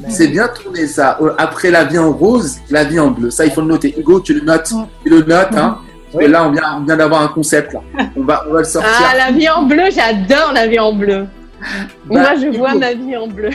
C'est 0.10 0.28
bien 0.28 0.48
tourné 0.50 0.86
ça. 0.86 1.18
Euh, 1.22 1.34
Après 1.38 1.72
la 1.72 1.86
vie 1.86 1.98
en 1.98 2.12
rose, 2.12 2.58
la 2.70 2.84
vie 2.84 3.00
en 3.00 3.12
bleu. 3.12 3.30
Ça, 3.30 3.46
il 3.46 3.52
faut 3.52 3.62
le 3.62 3.68
noter. 3.68 3.98
Hugo, 3.98 4.20
tu 4.20 4.34
le 4.34 4.42
notes? 4.42 4.74
Tu 5.04 5.10
le 5.10 5.22
notes, 5.22 5.56
hein? 5.56 5.78
Oui. 6.14 6.26
Et 6.26 6.28
là, 6.28 6.46
on 6.46 6.52
vient, 6.52 6.78
on 6.78 6.84
vient 6.84 6.98
d'avoir 6.98 7.22
un 7.22 7.30
concept, 7.30 7.72
là. 7.74 7.80
On 8.18 8.24
va, 8.24 8.44
on 8.50 8.54
va 8.54 8.60
le 8.60 8.66
sortir. 8.66 8.92
Ah, 9.10 9.16
la 9.16 9.32
vie 9.32 9.48
en 9.50 9.64
bleu, 9.64 9.84
j'adore 9.90 10.52
la 10.54 10.68
vie 10.68 10.80
en 10.80 10.92
bleu. 10.92 11.26
Bah, 11.62 11.66
Moi, 12.20 12.36
je 12.36 12.48
Hugo, 12.48 12.58
vois 12.58 12.76
ma 12.76 12.94
vie 12.94 13.16
en 13.16 13.28
bleu. 13.28 13.50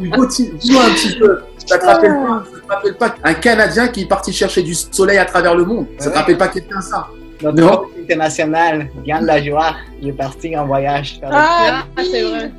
Hugo, 0.00 0.26
dis-moi 0.26 0.82
un 0.84 0.90
petit 0.94 1.18
peu. 1.18 1.38
Ça 1.66 1.78
te 1.78 1.84
rappelle 1.86 2.12
pas, 2.14 2.44
ça 2.52 2.60
te 2.60 2.72
rappelle 2.72 2.94
pas 2.96 3.14
un 3.24 3.34
Canadien 3.34 3.88
qui 3.88 4.02
est 4.02 4.08
parti 4.08 4.32
chercher 4.32 4.62
du 4.62 4.74
soleil 4.74 5.18
à 5.18 5.24
travers 5.24 5.54
le 5.54 5.64
monde? 5.64 5.86
Ça 5.98 6.10
te 6.10 6.16
rappelle 6.16 6.38
pas 6.38 6.48
quelqu'un 6.48 6.80
ça? 6.80 7.08
Notre 7.42 7.60
Non? 7.60 7.72
hôte 7.72 7.88
international, 8.02 8.88
Yann 9.06 9.24
Lajoie, 9.24 9.76
il 10.02 10.08
est 10.08 10.12
parti 10.12 10.56
en 10.56 10.66
voyage. 10.66 11.20
Ah, 11.22 11.84
Ah, 11.96 12.02
c'est 12.10 12.22
vrai. 12.22 12.50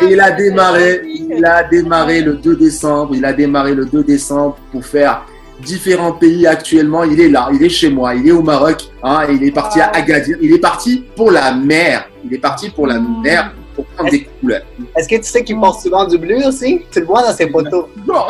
Et 0.00 0.12
il 0.12 0.20
a 0.20 0.30
démarré, 0.30 1.02
il 1.04 1.44
a 1.44 1.64
démarré 1.64 2.22
le 2.22 2.34
2 2.34 2.56
décembre. 2.56 3.14
Il 3.14 3.24
a 3.26 3.32
démarré 3.32 3.74
le 3.74 3.84
2 3.84 4.02
décembre 4.04 4.56
pour 4.70 4.86
faire 4.86 5.22
différents 5.60 6.12
pays 6.12 6.46
actuellement. 6.46 7.04
Il 7.04 7.20
est 7.20 7.28
là, 7.28 7.50
il 7.52 7.62
est 7.62 7.68
chez 7.68 7.90
moi, 7.90 8.14
il 8.14 8.26
est 8.28 8.32
au 8.32 8.42
Maroc. 8.42 8.84
Hein, 9.02 9.26
il 9.30 9.42
est 9.44 9.50
parti 9.50 9.80
à 9.80 9.90
Ah. 9.92 9.98
Agadir. 9.98 10.36
Il 10.40 10.52
est 10.54 10.58
parti 10.58 11.04
pour 11.14 11.30
la 11.30 11.52
mer. 11.52 12.08
Il 12.24 12.32
est 12.32 12.38
parti 12.38 12.70
pour 12.70 12.86
la 12.86 12.98
Mm. 13.00 13.22
mer 13.22 13.52
pour 13.74 13.84
prendre 13.86 14.10
des 14.10 14.24
couleurs. 14.40 14.62
Est-ce 14.96 15.08
que 15.08 15.16
tu 15.16 15.24
sais 15.24 15.42
qu'il 15.44 15.58
porte 15.58 15.80
souvent 15.82 16.06
du 16.06 16.18
bleu 16.18 16.46
aussi? 16.46 16.80
Tu 16.90 17.00
le 17.00 17.06
vois 17.06 17.22
dans 17.22 17.32
ses 17.32 17.48
photos. 17.48 17.86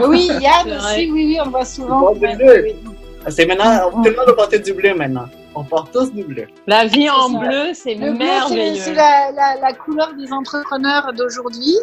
Oui, 0.07 0.31
Yann 0.41 0.77
aussi, 0.79 1.11
oui, 1.11 1.27
oui, 1.27 1.39
on 1.41 1.45
le 1.47 1.51
voit 1.51 1.65
souvent. 1.65 2.13
Du 2.13 2.21
bleu. 2.21 2.65
oui. 2.65 2.75
C'est 3.29 3.47
maintenant, 3.47 3.89
tout 3.93 4.03
le 4.03 4.17
monde 4.17 4.27
doit 4.27 4.37
porter 4.37 4.59
du 4.59 4.73
bleu 4.73 4.95
maintenant. 4.95 5.27
On 5.55 5.63
porte 5.65 5.93
tous 5.93 6.11
du 6.13 6.25
bleu. 6.25 6.45
La 6.67 6.87
vie 6.87 7.09
en 7.11 7.29
bleu, 7.29 7.73
c'est 7.75 7.95
Le 7.95 8.13
bleu, 8.13 8.19
c'est- 8.19 8.25
merveilleux. 8.55 8.81
c'est 8.83 8.95
la, 8.95 9.31
la, 9.33 9.61
la 9.61 9.73
couleur 9.75 10.13
des 10.19 10.33
entrepreneurs 10.33 11.13
d'aujourd'hui. 11.17 11.77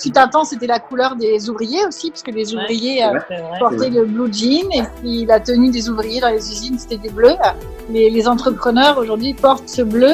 Fut 0.00 0.16
un 0.18 0.28
temps, 0.28 0.44
c'était 0.44 0.66
la 0.66 0.78
couleur 0.78 1.16
des 1.16 1.48
ouvriers 1.48 1.84
aussi, 1.86 2.10
puisque 2.10 2.28
les 2.28 2.54
ouvriers 2.54 3.02
euh, 3.04 3.08
vrai. 3.08 3.42
portaient 3.58 3.88
le 3.90 4.04
blue 4.04 4.30
jean 4.32 4.70
et 4.70 4.82
puis 5.00 5.24
la 5.24 5.40
tenue 5.40 5.70
des 5.70 5.88
ouvriers 5.88 6.20
dans 6.20 6.28
les 6.28 6.52
usines, 6.52 6.78
c'était 6.78 6.98
du 6.98 7.08
bleu. 7.08 7.32
Les 7.88 8.28
entrepreneurs 8.28 8.98
aujourd'hui 8.98 9.32
portent 9.34 9.68
ce 9.68 9.82
bleu. 9.82 10.12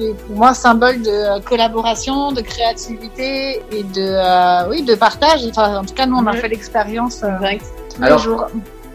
Et 0.00 0.14
pour 0.14 0.36
moi, 0.36 0.54
symbole 0.54 1.02
de 1.02 1.08
euh, 1.10 1.40
collaboration, 1.40 2.30
de 2.32 2.40
créativité 2.40 3.62
et 3.72 3.82
de, 3.82 4.00
euh, 4.06 4.70
oui, 4.70 4.82
de 4.82 4.94
partage. 4.94 5.40
Enfin, 5.50 5.78
en 5.78 5.84
tout 5.84 5.94
cas, 5.94 6.06
nous, 6.06 6.16
on 6.16 6.26
a 6.26 6.34
fait 6.34 6.48
l'expérience 6.48 7.22
euh, 7.24 7.28
tous 7.90 8.02
Alors, 8.02 8.18
les 8.18 8.24
jours. 8.24 8.46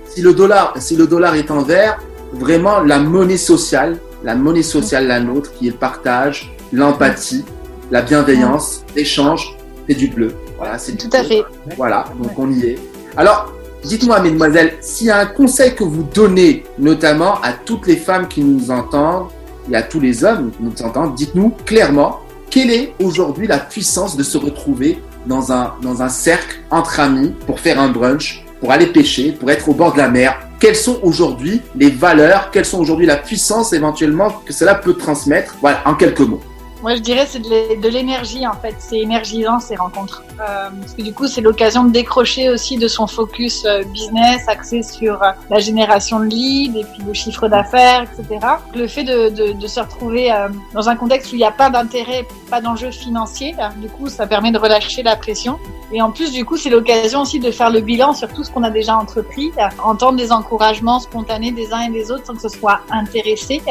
si 0.08 0.22
le 0.22 0.34
dollar, 0.34 0.74
si 0.78 0.96
le 0.96 1.06
dollar 1.08 1.36
est 1.36 1.52
en 1.52 1.62
vert, 1.62 2.00
vraiment 2.32 2.80
la 2.80 3.00
monnaie 3.00 3.38
sociale, 3.38 4.00
la 4.24 4.36
monnaie 4.36 4.64
sociale 4.64 5.08
la 5.08 5.20
nôtre, 5.20 5.52
qui 5.54 5.68
est 5.68 5.72
le 5.72 5.78
partage, 5.78 6.56
l'empathie, 6.72 7.44
la 7.92 8.02
bienveillance, 8.02 8.84
l'échange, 8.96 9.58
c'est 9.88 9.96
du 9.96 10.08
bleu. 10.08 10.34
Voilà, 10.58 10.78
c'est 10.78 10.94
du 10.94 11.10
Tout 11.10 11.18
à 11.18 11.20
bleu. 11.20 11.28
fait. 11.28 11.44
Voilà, 11.76 12.06
donc 12.22 12.32
on 12.40 12.50
y 12.50 12.66
est. 12.68 12.80
Alors, 13.18 13.52
dites-moi, 13.84 14.22
mesdemoiselles, 14.22 14.76
s'il 14.80 15.08
y 15.08 15.12
a 15.12 15.18
un 15.20 15.26
conseil 15.26 15.76
que 15.76 15.84
vous 15.84 16.04
donnez, 16.04 16.64
notamment 16.80 17.42
à 17.42 17.52
toutes 17.52 17.88
les 17.88 17.98
femmes 17.98 18.30
qui 18.30 18.42
nous 18.42 18.72
entendent 18.72 19.28
et 19.72 19.76
à 19.76 19.82
tous 19.82 20.00
les 20.00 20.24
hommes 20.24 20.52
nous 20.60 20.74
entendent, 20.84 21.16
dites-nous 21.16 21.52
clairement 21.66 22.20
quelle 22.50 22.72
est 22.72 22.94
aujourd'hui 23.02 23.48
la 23.48 23.58
puissance 23.58 24.16
de 24.16 24.24
se 24.24 24.38
retrouver 24.38 25.02
dans 25.26 25.52
un, 25.52 25.74
dans 25.82 26.02
un 26.02 26.10
cercle 26.10 26.60
entre 26.70 27.00
amis 27.00 27.34
pour 27.48 27.60
faire 27.60 27.80
un 27.80 27.90
brunch, 27.90 28.46
pour 28.60 28.72
aller 28.72 28.88
pêcher, 28.88 29.32
pour 29.32 29.50
être 29.50 29.70
au 29.70 29.74
bord 29.74 29.94
de 29.94 29.98
la 29.98 30.10
mer? 30.10 30.38
quelles 30.64 30.78
sont 30.78 31.00
aujourd'hui 31.04 31.62
les 31.76 31.90
valeurs, 31.90 32.50
quelles 32.50 32.64
sont 32.64 32.80
aujourd'hui 32.80 33.06
la 33.06 33.18
puissance 33.18 33.74
éventuellement 33.74 34.30
que 34.46 34.54
cela 34.54 34.76
peut 34.76 34.94
transmettre? 34.94 35.58
Voilà, 35.60 35.82
en 35.86 35.94
quelques 35.94 36.22
mots. 36.22 36.40
Moi, 36.84 36.96
je 36.96 37.00
dirais 37.00 37.26
c'est 37.26 37.40
de 37.40 37.88
l'énergie 37.88 38.46
en 38.46 38.52
fait. 38.52 38.76
C'est 38.78 39.00
énergisant 39.00 39.62
ces 39.62 39.78
rencontres. 39.78 40.22
Euh, 40.34 40.70
parce 40.82 40.94
que 40.94 41.02
du 41.02 41.14
coup, 41.14 41.28
c'est 41.28 41.40
l'occasion 41.40 41.86
de 41.86 41.92
décrocher 41.92 42.50
aussi 42.50 42.76
de 42.76 42.90
son 42.90 43.08
focus 43.08 43.64
euh, 43.64 43.84
business 43.86 44.46
axé 44.50 44.84
sur 44.84 45.24
euh, 45.24 45.32
la 45.50 45.60
génération 45.60 46.20
de 46.20 46.26
leads 46.26 46.78
et 46.78 46.84
puis 46.84 47.02
le 47.08 47.14
chiffre 47.14 47.48
d'affaires, 47.48 48.04
etc. 48.04 48.46
Le 48.76 48.86
fait 48.88 49.06
de, 49.06 49.30
de, 49.30 49.54
de 49.54 49.68
se 49.68 49.80
retrouver 49.80 50.30
euh, 50.30 50.50
dans 50.74 50.90
un 50.90 50.98
contexte 50.98 51.32
où 51.32 51.36
il 51.36 51.40
n'y 51.40 51.46
a 51.46 51.52
pas 51.52 51.70
d'intérêt, 51.70 52.28
pas 52.50 52.60
d'enjeu 52.60 52.92
financier, 52.92 53.56
du 53.78 53.88
coup, 53.88 54.10
ça 54.10 54.28
permet 54.28 54.52
de 54.52 54.58
relâcher 54.58 55.04
la 55.04 55.16
pression. 55.16 55.60
Et 55.94 56.02
en 56.02 56.12
plus, 56.12 56.34
du 56.34 56.44
coup, 56.44 56.58
c'est 56.58 56.70
l'occasion 56.70 57.22
aussi 57.22 57.40
de 57.40 57.50
faire 57.50 57.70
le 57.70 57.80
bilan 57.80 58.14
sur 58.14 58.28
tout 58.28 58.44
ce 58.44 58.52
qu'on 58.52 58.64
a 58.64 58.70
déjà 58.70 58.98
entrepris, 58.98 59.54
entendre 59.82 60.18
des 60.18 60.34
encouragements 60.34 61.00
spontanés 61.00 61.52
des 61.52 61.72
uns 61.72 61.82
et 61.82 61.92
des 61.92 62.12
autres 62.12 62.26
sans 62.26 62.34
que 62.34 62.42
ce 62.42 62.50
soit 62.50 62.82
intéressé. 62.92 63.62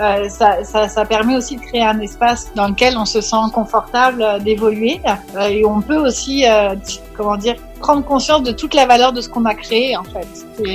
Euh, 0.00 0.28
ça, 0.28 0.64
ça, 0.64 0.88
ça, 0.88 1.04
permet 1.04 1.36
aussi 1.36 1.56
de 1.56 1.60
créer 1.60 1.84
un 1.84 2.00
espace 2.00 2.50
dans 2.60 2.68
lequel 2.68 2.98
on 2.98 3.06
se 3.06 3.22
sent 3.22 3.48
confortable 3.54 4.42
d'évoluer 4.42 5.00
euh, 5.06 5.48
et 5.48 5.64
on 5.64 5.80
peut 5.80 5.96
aussi, 5.96 6.46
euh, 6.46 6.74
comment 7.16 7.38
dire, 7.38 7.56
prendre 7.80 8.04
conscience 8.04 8.42
de 8.42 8.52
toute 8.52 8.74
la 8.74 8.84
valeur 8.84 9.14
de 9.14 9.22
ce 9.22 9.30
qu'on 9.30 9.46
a 9.46 9.54
créé 9.54 9.96
en 9.96 10.04
fait. 10.04 10.28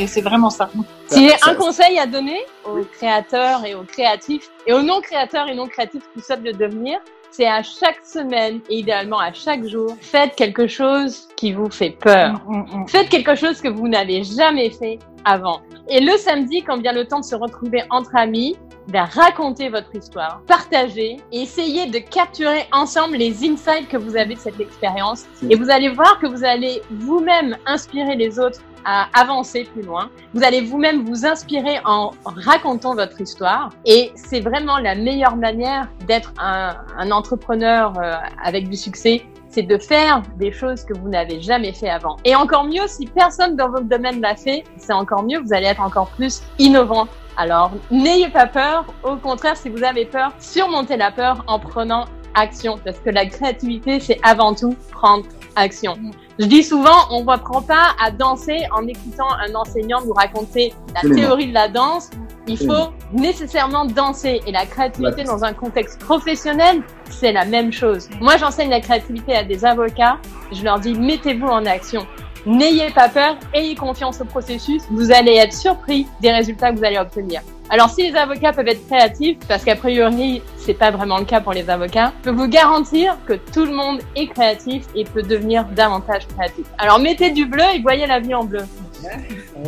C'est 0.08 0.22
vraiment 0.22 0.50
ça. 0.50 0.68
S'il 1.08 1.28
y 1.28 1.32
a 1.32 1.38
un 1.46 1.54
conseil 1.54 2.00
à 2.00 2.08
donner 2.08 2.40
aux 2.66 2.84
créateurs 2.84 3.64
et 3.66 3.76
aux 3.76 3.84
créatifs 3.84 4.50
et 4.66 4.74
aux 4.74 4.82
non 4.82 5.00
créateurs 5.00 5.48
et 5.48 5.54
non 5.54 5.68
créatifs 5.68 6.02
qui 6.16 6.22
souhaitent 6.22 6.44
le 6.44 6.54
devenir, 6.54 6.98
c'est 7.30 7.46
à 7.46 7.62
chaque 7.62 8.04
semaine 8.04 8.62
et 8.70 8.80
idéalement 8.80 9.20
à 9.20 9.32
chaque 9.32 9.64
jour, 9.66 9.96
faites 10.02 10.36
quelque 10.36 10.68
chose 10.68 11.28
qui 11.36 11.54
vous 11.54 11.70
fait 11.70 11.92
peur. 11.92 12.42
Mm, 12.48 12.58
mm, 12.58 12.82
mm. 12.82 12.88
Faites 12.88 13.10
quelque 13.10 13.36
chose 13.36 13.62
que 13.62 13.68
vous 13.68 13.88
n'avez 13.88 14.24
jamais 14.24 14.72
fait 14.72 14.98
avant. 15.24 15.62
Et 15.88 16.00
le 16.00 16.18
samedi, 16.18 16.64
quand 16.64 16.78
vient 16.82 16.94
le 16.94 17.06
temps 17.06 17.20
de 17.20 17.26
se 17.26 17.36
retrouver 17.36 17.84
entre 17.92 18.16
amis, 18.16 18.56
ben, 18.88 19.06
racontez 19.06 19.70
votre 19.70 19.94
histoire, 19.96 20.42
partagez 20.48 21.18
et 21.32 21.42
essayez 21.42 21.88
de 21.88 22.00
capturer 22.00 22.68
ensemble 22.72 23.18
les 23.18 23.44
insights 23.44 23.88
que 23.88 23.98
vous 23.98 24.16
avez 24.16 24.36
de 24.36 24.40
cette 24.40 24.60
expérience. 24.60 25.26
Et 25.50 25.56
vous 25.56 25.70
allez 25.70 25.90
voir 25.90 26.20
que 26.20 26.28
vous 26.28 26.44
allez 26.44 26.82
vous-même 26.92 27.58
inspirer 27.66 28.16
les 28.16 28.40
autres 28.40 28.62
à 28.86 29.08
avancer 29.20 29.64
plus 29.64 29.82
loin. 29.82 30.10
Vous 30.34 30.44
allez 30.44 30.62
vous-même 30.62 31.06
vous 31.06 31.26
inspirer 31.26 31.80
en 31.86 32.12
racontant 32.26 32.94
votre 32.94 33.20
histoire. 33.20 33.72
Et 33.86 34.12
c'est 34.16 34.42
vraiment 34.42 34.78
la 34.78 34.94
meilleure 34.94 35.36
manière 35.36 35.90
d'être 36.08 36.32
un, 36.40 36.76
un 36.98 37.12
entrepreneur 37.12 37.94
euh, 37.98 38.14
avec 38.44 38.70
du 38.70 38.78
succès 38.78 39.26
c'est 39.56 39.64
de 39.64 39.78
faire 39.78 40.22
des 40.38 40.52
choses 40.52 40.84
que 40.84 40.94
vous 40.94 41.08
n'avez 41.08 41.40
jamais 41.40 41.72
fait 41.72 41.90
avant. 41.90 42.18
Et 42.26 42.36
encore 42.36 42.66
mieux, 42.66 42.88
si 42.88 43.06
personne 43.06 43.56
dans 43.56 43.70
votre 43.70 43.86
domaine 43.86 44.20
l'a 44.20 44.36
fait, 44.36 44.66
c'est 44.76 44.92
encore 44.92 45.24
mieux, 45.24 45.40
vous 45.40 45.54
allez 45.54 45.68
être 45.68 45.82
encore 45.82 46.10
plus 46.10 46.44
innovant. 46.60 47.08
Alors, 47.38 47.72
n'ayez 47.90 48.28
pas 48.28 48.48
peur. 48.48 48.84
Au 49.04 49.16
contraire, 49.16 49.56
si 49.56 49.70
vous 49.70 49.82
avez 49.86 50.06
peur, 50.06 50.34
surmontez 50.40 50.98
la 50.98 51.10
peur 51.10 51.42
en 51.48 51.58
prenant 51.58 52.04
action. 52.34 52.78
Parce 52.84 53.00
que 53.00 53.10
la 53.10 53.28
créativité, 53.28 54.02
c'est 54.02 54.20
avant 54.24 54.54
tout 54.54 54.76
prendre 54.92 55.26
action. 55.56 55.98
Je 56.38 56.48
dis 56.48 56.64
souvent, 56.64 57.08
on 57.10 57.24
ne 57.24 57.32
apprend 57.32 57.62
pas 57.62 57.96
à 58.04 58.12
danser 58.12 58.60
en 58.74 58.86
écoutant 58.86 59.30
un 59.40 59.56
enseignant 59.56 60.02
nous 60.06 60.12
raconter 60.12 60.74
la 60.94 61.00
Absolument. 61.00 61.22
théorie 61.22 61.48
de 61.48 61.54
la 61.54 61.70
danse. 61.70 62.10
Il 62.48 62.58
faut 62.58 62.94
nécessairement 63.12 63.86
danser. 63.86 64.42
Et 64.46 64.52
la 64.52 64.66
créativité 64.66 65.24
dans 65.24 65.44
un 65.44 65.54
contexte 65.54 66.00
professionnel, 66.00 66.84
c'est 67.10 67.32
la 67.32 67.46
même 67.46 67.72
chose. 67.72 68.10
Moi, 68.22 68.38
j'enseigne 68.38 68.70
la 68.70 68.82
créativité 68.82 69.36
à 69.36 69.44
des 69.44 69.66
avocats. 69.66 70.18
Je 70.52 70.64
leur 70.64 70.80
dis, 70.80 70.94
mettez-vous 70.94 71.48
en 71.48 71.66
action. 71.66 72.06
N'ayez 72.46 72.92
pas 72.92 73.10
peur, 73.10 73.38
ayez 73.54 73.74
confiance 73.74 74.22
au 74.22 74.26
processus. 74.26 74.84
Vous 74.92 75.12
allez 75.12 75.34
être 75.34 75.54
surpris 75.54 76.06
des 76.22 76.32
résultats 76.32 76.72
que 76.72 76.78
vous 76.78 76.86
allez 76.86 77.00
obtenir. 77.00 77.42
Alors, 77.72 77.90
si 77.90 78.04
les 78.04 78.16
avocats 78.16 78.54
peuvent 78.54 78.68
être 78.68 78.86
créatifs, 78.86 79.40
parce 79.48 79.64
qu'a 79.64 79.76
priori, 79.76 80.44
c'est 80.56 80.76
pas 80.76 80.92
vraiment 80.92 81.18
le 81.18 81.26
cas 81.26 81.42
pour 81.42 81.54
les 81.54 81.68
avocats, 81.68 82.14
je 82.20 82.30
peux 82.30 82.36
vous 82.36 82.48
garantir 82.48 83.18
que 83.26 83.34
tout 83.34 83.66
le 83.66 83.74
monde 83.74 84.02
est 84.16 84.28
créatif 84.28 84.86
et 84.94 85.04
peut 85.04 85.24
devenir 85.24 85.66
davantage 85.76 86.28
créatif. 86.28 86.68
Alors, 86.78 87.00
mettez 87.00 87.32
du 87.32 87.48
bleu 87.48 87.64
et 87.74 87.82
voyez 87.82 88.06
la 88.06 88.20
vie 88.20 88.36
en 88.36 88.44
bleu. 88.44 88.62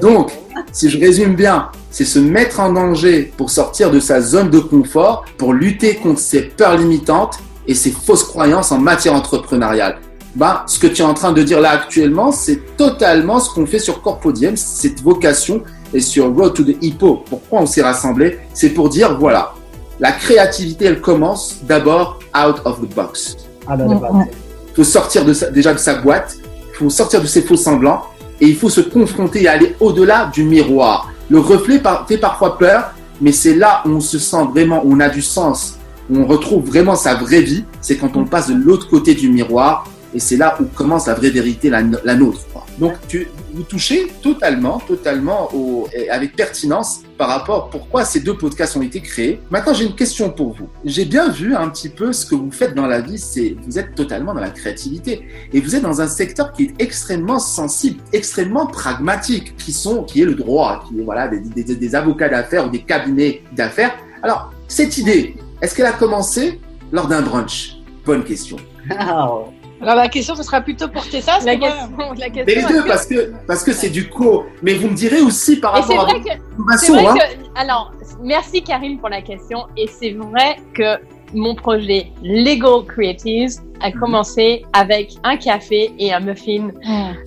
Donc, 0.01 0.31
si 0.71 0.89
je 0.89 0.99
résume 0.99 1.35
bien, 1.35 1.69
c'est 1.91 2.05
se 2.05 2.19
mettre 2.19 2.59
en 2.59 2.71
danger 2.73 3.31
pour 3.37 3.49
sortir 3.49 3.91
de 3.91 3.99
sa 3.99 4.21
zone 4.21 4.49
de 4.49 4.59
confort, 4.59 5.25
pour 5.37 5.53
lutter 5.53 5.95
contre 5.95 6.19
ses 6.19 6.41
peurs 6.41 6.77
limitantes 6.77 7.39
et 7.67 7.73
ses 7.73 7.91
fausses 7.91 8.23
croyances 8.23 8.71
en 8.71 8.79
matière 8.79 9.13
entrepreneuriale. 9.13 9.97
Ben, 10.35 10.61
ce 10.67 10.77
que 10.77 10.87
tu 10.87 11.01
es 11.01 11.05
en 11.05 11.13
train 11.15 11.31
de 11.31 11.41
dire 11.41 11.59
là 11.59 11.71
actuellement, 11.71 12.31
c'est 12.31 12.75
totalement 12.77 13.39
ce 13.39 13.49
qu'on 13.53 13.65
fait 13.65 13.79
sur 13.79 14.01
Corpodium, 14.01 14.55
cette 14.55 15.01
vocation, 15.01 15.63
et 15.93 16.01
sur 16.01 16.35
Road 16.35 16.53
to 16.53 16.63
the 16.63 16.75
Hippo. 16.81 17.23
Pourquoi 17.29 17.61
on 17.61 17.65
s'est 17.65 17.81
rassemblés? 17.81 18.39
C'est 18.53 18.69
pour 18.69 18.89
dire, 18.89 19.17
voilà, 19.17 19.53
la 19.99 20.11
créativité, 20.11 20.85
elle 20.85 21.01
commence 21.01 21.55
d'abord 21.63 22.19
out 22.37 22.57
of 22.65 22.81
the 22.81 22.93
box. 22.93 23.37
Ah. 23.67 24.25
Il 24.69 24.75
faut 24.75 24.83
sortir 24.83 25.25
de 25.25 25.33
sa- 25.33 25.49
déjà 25.49 25.73
de 25.73 25.79
sa 25.79 25.95
boîte, 25.95 26.37
il 26.71 26.75
faut 26.75 26.89
sortir 26.89 27.21
de 27.21 27.25
ses 27.25 27.41
faux 27.41 27.55
semblants 27.55 28.03
et 28.39 28.47
il 28.47 28.55
faut 28.55 28.69
se 28.69 28.81
confronter 28.81 29.43
et 29.43 29.47
aller 29.47 29.75
au-delà 29.79 30.29
du 30.33 30.43
miroir. 30.43 31.11
Le 31.29 31.39
reflet 31.39 31.81
fait 32.07 32.17
parfois 32.17 32.57
peur, 32.57 32.91
mais 33.21 33.31
c'est 33.31 33.55
là 33.55 33.81
où 33.85 33.89
on 33.89 33.99
se 33.99 34.19
sent 34.19 34.47
vraiment, 34.51 34.83
où 34.85 34.93
on 34.93 34.99
a 34.99 35.09
du 35.09 35.21
sens, 35.21 35.77
où 36.09 36.17
on 36.19 36.25
retrouve 36.25 36.65
vraiment 36.65 36.95
sa 36.95 37.15
vraie 37.15 37.41
vie. 37.41 37.65
C'est 37.81 37.97
quand 37.97 38.15
on 38.15 38.25
passe 38.25 38.49
de 38.49 38.55
l'autre 38.55 38.89
côté 38.89 39.13
du 39.13 39.29
miroir 39.29 39.87
et 40.13 40.19
c'est 40.19 40.37
là 40.37 40.57
où 40.59 40.65
commence 40.65 41.07
la 41.07 41.15
vraie 41.15 41.29
vérité, 41.29 41.69
la, 41.69 41.81
la 42.03 42.15
nôtre. 42.15 42.39
Donc, 42.77 42.93
tu, 43.07 43.27
vous 43.53 43.63
touchez 43.63 44.07
totalement, 44.21 44.79
totalement 44.79 45.49
au, 45.53 45.87
avec 46.11 46.35
pertinence 46.35 46.99
par 47.17 47.29
rapport 47.29 47.65
à 47.65 47.69
pourquoi 47.71 48.05
ces 48.05 48.19
deux 48.19 48.37
podcasts 48.37 48.77
ont 48.77 48.83
été 48.83 49.01
créés. 49.01 49.39
Maintenant, 49.49 49.73
j'ai 49.73 49.85
une 49.85 49.95
question 49.95 50.29
pour 50.29 50.53
vous. 50.53 50.69
J'ai 50.85 51.05
bien 51.05 51.29
vu 51.29 51.55
un 51.55 51.69
petit 51.69 51.89
peu 51.89 52.13
ce 52.13 52.25
que 52.25 52.35
vous 52.35 52.51
faites 52.51 52.75
dans 52.75 52.85
la 52.85 53.01
vie, 53.01 53.17
c'est 53.17 53.55
vous 53.65 53.79
êtes 53.79 53.95
totalement 53.95 54.35
dans 54.35 54.41
la 54.41 54.51
créativité 54.51 55.27
et 55.51 55.59
vous 55.59 55.75
êtes 55.75 55.81
dans 55.81 56.01
un 56.01 56.07
secteur 56.07 56.53
qui 56.53 56.65
est 56.65 56.73
extrêmement 56.77 57.39
sensible, 57.39 57.99
extrêmement 58.13 58.67
pragmatique, 58.67 59.55
qui 59.57 59.73
sont, 59.73 60.03
qui 60.03 60.21
est 60.21 60.25
le 60.25 60.35
droit, 60.35 60.83
qui 60.87 60.99
est 60.99 61.03
voilà 61.03 61.27
des, 61.27 61.39
des, 61.39 61.75
des 61.75 61.95
avocats 61.95 62.29
d'affaires 62.29 62.67
ou 62.67 62.69
des 62.69 62.83
cabinets 62.83 63.41
d'affaires. 63.53 63.95
Alors, 64.21 64.53
cette 64.67 64.99
idée, 64.99 65.35
est-ce 65.61 65.73
qu'elle 65.73 65.87
a 65.87 65.93
commencé 65.93 66.59
lors 66.91 67.07
d'un 67.07 67.23
brunch? 67.23 67.77
Bonne 68.05 68.23
question. 68.23 68.57
Oh. 68.91 69.47
Alors 69.81 69.95
la 69.95 70.07
question, 70.07 70.35
ce 70.35 70.43
sera 70.43 70.61
plutôt 70.61 70.87
pour 70.87 71.07
Tessa. 71.07 71.33
parce 71.33 71.45
La 71.45 71.55
que 71.55 71.59
moi, 71.59 71.69
question, 71.71 72.13
la 72.17 72.29
question. 72.29 72.43
Mais 72.47 72.55
les 72.55 72.63
deux, 72.63 72.83
que- 72.83 72.87
parce 72.87 73.05
que 73.05 73.33
parce 73.47 73.63
que 73.63 73.73
c'est 73.73 73.89
du 73.89 74.09
co. 74.09 74.45
Mais 74.63 74.73
vous 74.73 74.87
me 74.89 74.95
direz 74.95 75.21
aussi 75.21 75.57
par 75.59 75.75
Et 75.77 75.81
rapport 75.81 75.99
à 75.99 76.03
vrai 76.05 76.13
votre 76.13 76.25
que 76.25 76.31
C'est 76.79 76.87
innovation, 76.87 76.93
vrai 76.95 77.05
hein. 77.07 77.15
que, 77.53 77.59
alors, 77.59 77.93
merci 78.23 78.63
Karim 78.63 78.97
pour 78.99 79.09
la 79.09 79.21
question. 79.21 79.67
Et 79.77 79.87
c'est 79.87 80.11
vrai 80.13 80.57
que 80.73 80.97
mon 81.33 81.55
projet 81.55 82.11
Lego 82.23 82.83
Creatives 82.83 83.59
a 83.81 83.91
commencé 83.91 84.65
avec 84.73 85.15
un 85.23 85.37
café 85.37 85.91
et 85.99 86.11
un 86.13 86.19
muffin 86.19 86.69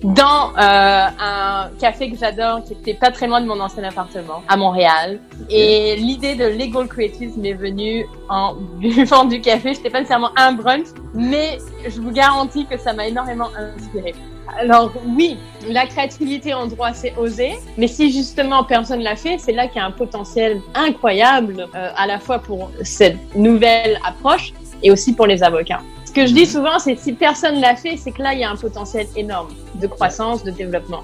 dans 0.03 0.49
euh, 0.57 1.07
un 1.19 1.69
café 1.79 2.11
que 2.11 2.17
j'adore 2.17 2.63
qui 2.63 2.73
était 2.73 2.93
pas 2.93 3.11
très 3.11 3.27
loin 3.27 3.41
de 3.41 3.47
mon 3.47 3.59
ancien 3.59 3.83
appartement 3.83 4.43
à 4.47 4.57
Montréal. 4.57 5.19
Et 5.49 5.95
l'idée 5.95 6.35
de 6.35 6.45
Lego 6.45 6.85
Creatives 6.85 7.37
m'est 7.37 7.53
venue 7.53 8.05
en 8.29 8.55
buvant 8.79 9.25
du 9.25 9.39
café. 9.41 9.73
C'était 9.73 9.89
pas 9.89 9.99
nécessairement 9.99 10.31
un 10.35 10.53
brunch, 10.53 10.87
mais 11.13 11.57
je 11.87 12.01
vous 12.01 12.11
garantis 12.11 12.65
que 12.65 12.77
ça 12.77 12.93
m'a 12.93 13.07
énormément 13.07 13.49
inspiré. 13.77 14.13
Alors 14.59 14.91
oui, 15.17 15.37
la 15.67 15.85
créativité 15.85 16.53
en 16.53 16.67
droit, 16.67 16.93
c'est 16.93 17.15
oser, 17.17 17.53
mais 17.77 17.87
si 17.87 18.11
justement 18.11 18.63
personne 18.63 19.01
l'a 19.01 19.15
fait, 19.15 19.37
c'est 19.37 19.53
là 19.53 19.67
qu'il 19.67 19.77
y 19.77 19.79
a 19.79 19.85
un 19.85 19.91
potentiel 19.91 20.61
incroyable, 20.75 21.67
euh, 21.75 21.89
à 21.95 22.07
la 22.07 22.19
fois 22.19 22.39
pour 22.39 22.71
cette 22.83 23.17
nouvelle 23.35 23.99
approche 24.05 24.53
et 24.83 24.91
aussi 24.91 25.13
pour 25.13 25.27
les 25.27 25.41
avocats. 25.43 25.81
Ce 26.05 26.11
que 26.11 26.25
je 26.25 26.33
dis 26.33 26.45
souvent, 26.45 26.77
c'est 26.79 26.99
si 26.99 27.13
personne 27.13 27.61
l'a 27.61 27.75
fait, 27.75 27.95
c'est 27.95 28.11
que 28.11 28.21
là, 28.21 28.33
il 28.33 28.39
y 28.39 28.43
a 28.43 28.49
un 28.49 28.57
potentiel 28.57 29.07
énorme 29.15 29.47
de 29.75 29.87
croissance, 29.87 30.43
de 30.43 30.51
développement. 30.51 31.03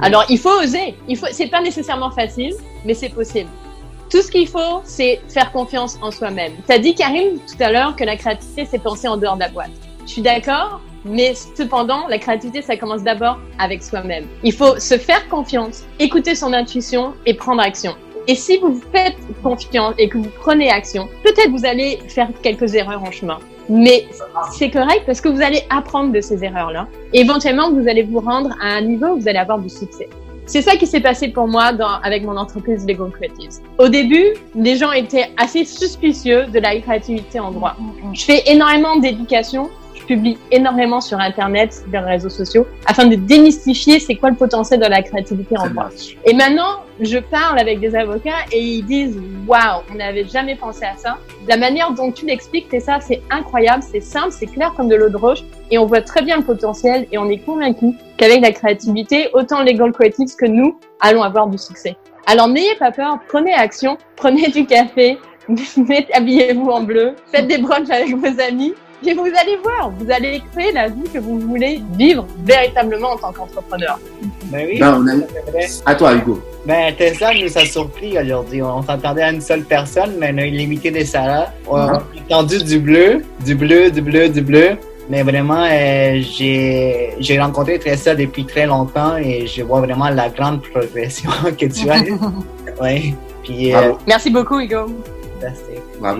Alors, 0.00 0.26
il 0.28 0.38
faut 0.38 0.50
oser. 0.50 0.94
Il 1.08 1.16
faut, 1.16 1.26
c'est 1.30 1.46
pas 1.46 1.62
nécessairement 1.62 2.10
facile, 2.10 2.52
mais 2.84 2.94
c'est 2.94 3.08
possible. 3.08 3.48
Tout 4.10 4.20
ce 4.22 4.30
qu'il 4.30 4.46
faut, 4.46 4.82
c'est 4.84 5.22
faire 5.28 5.50
confiance 5.50 5.98
en 6.02 6.10
soi-même. 6.10 6.52
Tu 6.66 6.72
as 6.72 6.78
dit, 6.78 6.94
Karim, 6.94 7.38
tout 7.38 7.62
à 7.62 7.72
l'heure, 7.72 7.96
que 7.96 8.04
la 8.04 8.16
créativité, 8.16 8.66
c'est 8.70 8.78
penser 8.78 9.08
en 9.08 9.16
dehors 9.16 9.36
de 9.36 9.40
la 9.40 9.48
boîte. 9.48 9.70
Je 10.04 10.10
suis 10.12 10.22
d'accord, 10.22 10.80
mais 11.04 11.34
cependant, 11.34 12.06
la 12.08 12.18
créativité, 12.18 12.62
ça 12.62 12.76
commence 12.76 13.02
d'abord 13.02 13.38
avec 13.58 13.82
soi-même. 13.82 14.26
Il 14.42 14.52
faut 14.52 14.78
se 14.78 14.96
faire 14.96 15.28
confiance, 15.28 15.84
écouter 15.98 16.34
son 16.34 16.52
intuition 16.52 17.14
et 17.26 17.34
prendre 17.34 17.60
action. 17.60 17.94
Et 18.26 18.34
si 18.34 18.58
vous 18.58 18.80
faites 18.92 19.16
confiance 19.42 19.94
et 19.98 20.08
que 20.08 20.16
vous 20.16 20.30
prenez 20.40 20.70
action, 20.70 21.08
peut-être 21.22 21.50
vous 21.50 21.66
allez 21.66 21.98
faire 22.08 22.28
quelques 22.42 22.74
erreurs 22.74 23.02
en 23.02 23.10
chemin. 23.10 23.38
Mais 23.68 24.06
c'est 24.52 24.70
correct 24.70 25.02
parce 25.06 25.20
que 25.20 25.28
vous 25.28 25.42
allez 25.42 25.62
apprendre 25.70 26.12
de 26.12 26.20
ces 26.20 26.44
erreurs-là. 26.44 26.86
Et 27.12 27.20
éventuellement, 27.20 27.70
vous 27.70 27.86
allez 27.88 28.02
vous 28.02 28.20
rendre 28.20 28.50
à 28.60 28.68
un 28.68 28.80
niveau 28.82 29.08
où 29.08 29.20
vous 29.20 29.28
allez 29.28 29.38
avoir 29.38 29.58
du 29.58 29.68
succès. 29.68 30.08
C'est 30.46 30.60
ça 30.60 30.76
qui 30.76 30.86
s'est 30.86 31.00
passé 31.00 31.28
pour 31.28 31.48
moi 31.48 31.72
dans, 31.72 32.00
avec 32.02 32.22
mon 32.22 32.36
entreprise 32.36 32.86
Lego 32.86 33.06
Creatives. 33.06 33.60
Au 33.78 33.88
début, 33.88 34.26
les 34.54 34.76
gens 34.76 34.92
étaient 34.92 35.30
assez 35.38 35.64
suspicieux 35.64 36.44
de 36.46 36.58
la 36.58 36.78
créativité 36.80 37.40
en 37.40 37.50
droit. 37.50 37.76
Je 38.12 38.24
fais 38.24 38.42
énormément 38.46 38.96
d'éducation. 38.96 39.70
Publie 40.06 40.38
énormément 40.50 41.00
sur 41.00 41.18
Internet, 41.18 41.72
sur 41.72 41.90
les 41.90 41.98
réseaux 41.98 42.28
sociaux, 42.28 42.66
afin 42.86 43.06
de 43.06 43.16
démystifier 43.16 43.98
c'est 43.98 44.16
quoi 44.16 44.30
le 44.30 44.36
potentiel 44.36 44.80
de 44.80 44.86
la 44.86 45.02
créativité 45.02 45.56
en 45.56 45.68
droit. 45.68 45.88
Et 46.24 46.34
maintenant, 46.34 46.84
je 47.00 47.18
parle 47.18 47.58
avec 47.58 47.80
des 47.80 47.94
avocats 47.94 48.44
et 48.52 48.60
ils 48.60 48.84
disent 48.84 49.18
waouh, 49.46 49.82
on 49.90 49.94
n'avait 49.94 50.26
jamais 50.26 50.56
pensé 50.56 50.84
à 50.84 50.96
ça. 50.96 51.18
La 51.48 51.56
manière 51.56 51.92
dont 51.92 52.12
tu 52.12 52.26
l'expliques, 52.26 52.66
c'est 52.70 52.80
ça, 52.80 52.98
c'est 53.00 53.22
incroyable, 53.30 53.82
c'est 53.82 54.00
simple, 54.00 54.30
c'est 54.30 54.46
clair 54.46 54.72
comme 54.76 54.88
de 54.88 54.94
l'eau 54.94 55.08
de 55.08 55.16
roche 55.16 55.42
et 55.70 55.78
on 55.78 55.86
voit 55.86 56.02
très 56.02 56.22
bien 56.22 56.36
le 56.36 56.44
potentiel 56.44 57.06
et 57.10 57.18
on 57.18 57.28
est 57.28 57.38
convaincu 57.38 57.92
qu'avec 58.16 58.40
la 58.40 58.52
créativité, 58.52 59.30
autant 59.32 59.62
Legal 59.62 59.92
Creatives 59.92 60.36
que 60.36 60.46
nous 60.46 60.78
allons 61.00 61.22
avoir 61.22 61.48
du 61.48 61.58
succès. 61.58 61.96
Alors 62.26 62.48
n'ayez 62.48 62.74
pas 62.76 62.90
peur, 62.90 63.18
prenez 63.28 63.52
action, 63.52 63.98
prenez 64.16 64.48
du 64.48 64.64
café, 64.66 65.18
habillez-vous 66.12 66.70
en 66.70 66.82
bleu, 66.82 67.14
faites 67.30 67.48
des 67.48 67.58
brunchs 67.58 67.90
avec 67.90 68.14
vos 68.16 68.40
amis 68.40 68.74
et 69.06 69.14
vous 69.14 69.26
allez 69.26 69.56
voir, 69.62 69.90
vous 69.98 70.10
allez 70.10 70.42
créer 70.52 70.72
la 70.72 70.88
vie 70.88 71.08
que 71.12 71.18
vous 71.18 71.38
voulez 71.40 71.82
vivre 71.96 72.26
véritablement 72.44 73.12
en 73.12 73.16
tant 73.16 73.32
qu'entrepreneur. 73.32 73.98
Ben 74.46 74.66
oui. 74.68 74.78
Ben, 74.78 75.00
on 75.00 75.08
a... 75.08 75.90
À 75.90 75.94
toi, 75.94 76.14
Hugo. 76.14 76.40
Ben, 76.66 76.94
Tessa 76.94 77.32
nous 77.34 77.58
a 77.58 77.64
surpris 77.64 78.18
aujourd'hui. 78.18 78.62
On 78.62 78.82
s'attendait 78.82 79.22
à 79.22 79.32
une 79.32 79.40
seule 79.40 79.64
personne, 79.64 80.14
mais 80.18 80.32
on 80.34 80.38
a 80.38 80.44
limité 80.46 80.90
des 80.90 81.04
salaires. 81.04 81.52
On 81.68 81.76
a 81.76 82.02
entendu 82.24 82.62
du 82.62 82.78
bleu, 82.78 83.22
du 83.44 83.54
bleu, 83.54 83.90
du 83.90 84.00
bleu, 84.00 84.28
du 84.28 84.40
bleu. 84.40 84.70
Mais 85.10 85.22
vraiment, 85.22 85.66
euh, 85.70 86.20
j'ai 86.22 87.10
j'ai 87.18 87.38
rencontré 87.38 87.78
Tessa 87.78 88.14
depuis 88.14 88.46
très 88.46 88.64
longtemps 88.66 89.18
et 89.18 89.46
je 89.46 89.62
vois 89.62 89.80
vraiment 89.80 90.08
la 90.08 90.30
grande 90.30 90.62
progression 90.62 91.30
que 91.58 91.66
tu 91.66 91.90
as. 91.90 92.00
oui. 92.80 93.14
Puis, 93.42 93.74
euh, 93.74 93.92
Merci 94.06 94.30
beaucoup, 94.30 94.58
Hugo. 94.60 94.86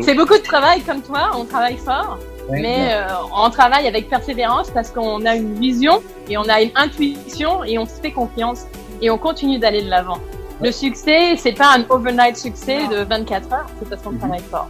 C'est 0.03 0.15
beaucoup 0.15 0.37
de 0.37 0.43
travail 0.43 0.83
comme 0.83 1.01
toi, 1.01 1.31
on 1.35 1.45
travaille 1.45 1.79
fort, 1.79 2.19
mais 2.51 2.89
euh, 2.93 3.07
on 3.35 3.51
travaille 3.51 3.87
avec 3.87 4.09
persévérance 4.09 4.71
parce 4.71 4.91
qu'on 4.91 5.25
a 5.25 5.35
une 5.35 5.55
vision 5.55 6.03
et 6.29 6.37
on 6.37 6.43
a 6.49 6.61
une 6.61 6.71
intuition 6.75 7.65
et 7.65 7.79
on 7.79 7.87
se 7.87 8.01
fait 8.01 8.13
confiance 8.13 8.67
et 9.01 9.11
on 9.11 9.19
continue 9.19 9.59
d'aller 9.59 9.83
de 9.83 9.91
l'avant. 9.91 10.19
Le 10.63 10.71
succès, 10.71 11.37
c'est 11.37 11.53
pas 11.53 11.75
un 11.77 11.85
overnight 11.89 12.37
succès 12.37 12.87
de 12.89 13.05
24 13.05 13.53
heures, 13.53 13.67
c'est 13.79 13.89
parce 13.89 14.03
qu'on 14.03 14.17
travaille 14.17 14.43
fort. 14.51 14.69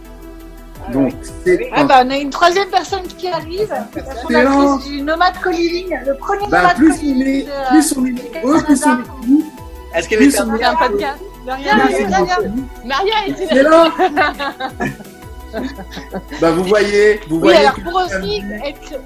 Donc, 0.91 1.13
c'est 1.43 1.69
Ah 1.73 1.83
bah, 1.83 2.03
on 2.05 2.09
a 2.09 2.17
une 2.17 2.29
troisième 2.29 2.69
personne 2.69 3.03
qui 3.03 3.27
arrive, 3.27 3.69
la 3.69 4.45
fondatrice 4.45 4.87
du 4.87 5.01
Nomad 5.01 5.33
Co-Living, 5.41 5.97
le 6.05 6.15
premier 6.15 6.47
bah, 6.49 6.61
Nomad 6.61 6.75
plus 6.75 6.91
on 6.91 7.21
est, 7.21 7.47
plus 7.69 7.93
on 7.97 8.05
est 8.05 8.11
nombreux, 8.11 8.63
plus 8.63 8.85
on 8.85 8.99
est 8.99 9.97
Est-ce 9.97 10.09
que 10.09 10.15
plus 10.15 10.33
les 10.33 10.41
on 10.41 10.49
On 10.49 10.55
est 10.55 10.63
un 10.63 10.75
podcast. 10.75 11.19
Maria 11.45 13.15
est 13.27 13.47
C'est 13.47 13.63
là 13.63 13.91
Bah, 16.41 16.51
vous 16.51 16.63
voyez, 16.63 17.19
vous 17.29 17.35
Oui, 17.37 17.41
voyez 17.41 17.57
alors 17.59 17.75
que- 17.75 17.81
pour 17.81 17.95
aussi 17.95 18.43
être, 18.63 18.99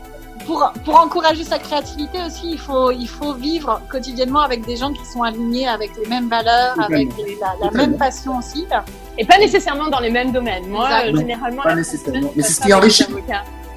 pour, 0.45 0.71
pour 0.83 0.99
encourager 0.99 1.43
sa 1.43 1.59
créativité 1.59 2.17
aussi, 2.25 2.51
il 2.51 2.57
faut, 2.59 2.91
il 2.91 3.07
faut 3.07 3.33
vivre 3.33 3.81
quotidiennement 3.91 4.39
avec 4.41 4.65
des 4.65 4.75
gens 4.77 4.91
qui 4.91 5.05
sont 5.05 5.21
alignés 5.21 5.67
avec 5.67 5.91
les 6.01 6.09
mêmes 6.09 6.27
valeurs, 6.27 6.75
avec 6.81 7.09
la, 7.61 7.71
même 7.71 7.97
passion 7.97 8.37
aussi. 8.39 8.65
Et 9.17 9.25
pas 9.25 9.37
nécessairement 9.37 9.89
dans 9.89 9.99
les 9.99 10.09
mêmes 10.09 10.31
domaines. 10.31 10.67
Moi, 10.67 10.87
euh, 11.05 11.11
Non, 11.11 11.19
généralement, 11.19 11.61
pas 11.63 11.75
nécessairement. 11.75 12.31
Mais 12.35 12.41
c'est 12.43 12.53
ce 12.53 12.61
qui 12.61 12.73
enrichit. 12.73 13.05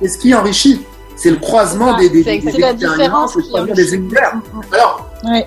c'est 0.00 0.08
ce 0.08 0.18
qui 0.18 0.34
enrichit. 0.34 0.80
C'est 1.14 1.30
le 1.30 1.36
croisement 1.36 1.92
Ça, 1.92 1.98
des, 1.98 2.08
des, 2.08 2.22
c'est 2.24 2.30
des, 2.30 2.38
des 2.40 2.50
C'est 2.52 2.58
la 2.58 2.70
expériences, 2.70 2.96
différence 2.98 3.36
le 3.36 3.42
croisement 3.42 3.74
des 3.74 3.94
univers. 3.94 4.32
Alors, 4.72 5.01
Ouais. 5.24 5.46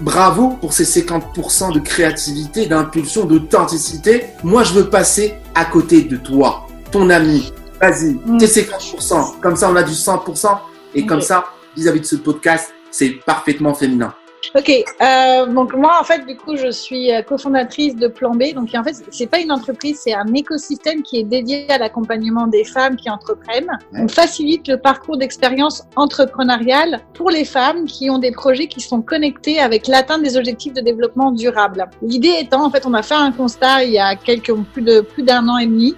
bravo 0.00 0.50
pour 0.60 0.72
ces 0.72 0.84
50% 0.84 1.72
de 1.72 1.80
créativité, 1.80 2.66
d'impulsion, 2.66 3.24
d'authenticité. 3.24 4.24
Moi, 4.42 4.64
je 4.64 4.72
veux 4.74 4.90
passer 4.90 5.34
à 5.54 5.64
côté 5.64 6.02
de 6.02 6.16
toi, 6.16 6.66
ton 6.90 7.08
ami. 7.10 7.52
Vas-y, 7.80 8.18
Mm. 8.26 8.38
tes 8.38 8.46
50%. 8.46 9.34
Comme 9.40 9.56
ça, 9.56 9.70
on 9.70 9.76
a 9.76 9.82
du 9.82 9.94
100%. 9.94 10.58
Et 10.94 11.06
comme 11.06 11.20
ça, 11.20 11.44
vis-à-vis 11.76 12.00
de 12.00 12.06
ce 12.06 12.16
podcast, 12.16 12.72
c'est 12.90 13.10
parfaitement 13.24 13.74
féminin. 13.74 14.12
Ok, 14.54 14.70
euh, 14.70 15.46
donc 15.46 15.74
moi 15.74 15.98
en 16.00 16.04
fait 16.04 16.24
du 16.24 16.36
coup 16.36 16.56
je 16.56 16.70
suis 16.70 17.12
euh, 17.12 17.22
cofondatrice 17.22 17.96
de 17.96 18.08
Plan 18.08 18.34
B, 18.34 18.54
donc 18.54 18.70
en 18.74 18.82
fait 18.82 18.94
c'est 19.10 19.26
pas 19.26 19.40
une 19.40 19.52
entreprise, 19.52 20.00
c'est 20.02 20.14
un 20.14 20.32
écosystème 20.32 21.02
qui 21.02 21.18
est 21.18 21.24
dédié 21.24 21.70
à 21.70 21.78
l'accompagnement 21.78 22.46
des 22.46 22.64
femmes 22.64 22.96
qui 22.96 23.10
entreprennent. 23.10 23.70
On 23.92 24.08
facilite 24.08 24.68
le 24.68 24.78
parcours 24.78 25.18
d'expérience 25.18 25.82
entrepreneuriale 25.96 27.00
pour 27.14 27.30
les 27.30 27.44
femmes 27.44 27.84
qui 27.84 28.08
ont 28.10 28.18
des 28.18 28.32
projets 28.32 28.68
qui 28.68 28.80
sont 28.80 29.02
connectés 29.02 29.58
avec 29.58 29.86
l'atteinte 29.86 30.22
des 30.22 30.36
objectifs 30.36 30.72
de 30.72 30.80
développement 30.80 31.30
durable. 31.30 31.86
L'idée 32.00 32.36
étant 32.40 32.64
en 32.64 32.70
fait 32.70 32.86
on 32.86 32.94
a 32.94 33.02
fait 33.02 33.14
un 33.14 33.32
constat 33.32 33.84
il 33.84 33.92
y 33.92 33.98
a 33.98 34.16
quelques 34.16 34.54
plus 34.72 34.82
de 34.82 35.00
plus 35.00 35.24
d'un 35.24 35.46
an 35.48 35.58
et 35.58 35.66
demi 35.66 35.94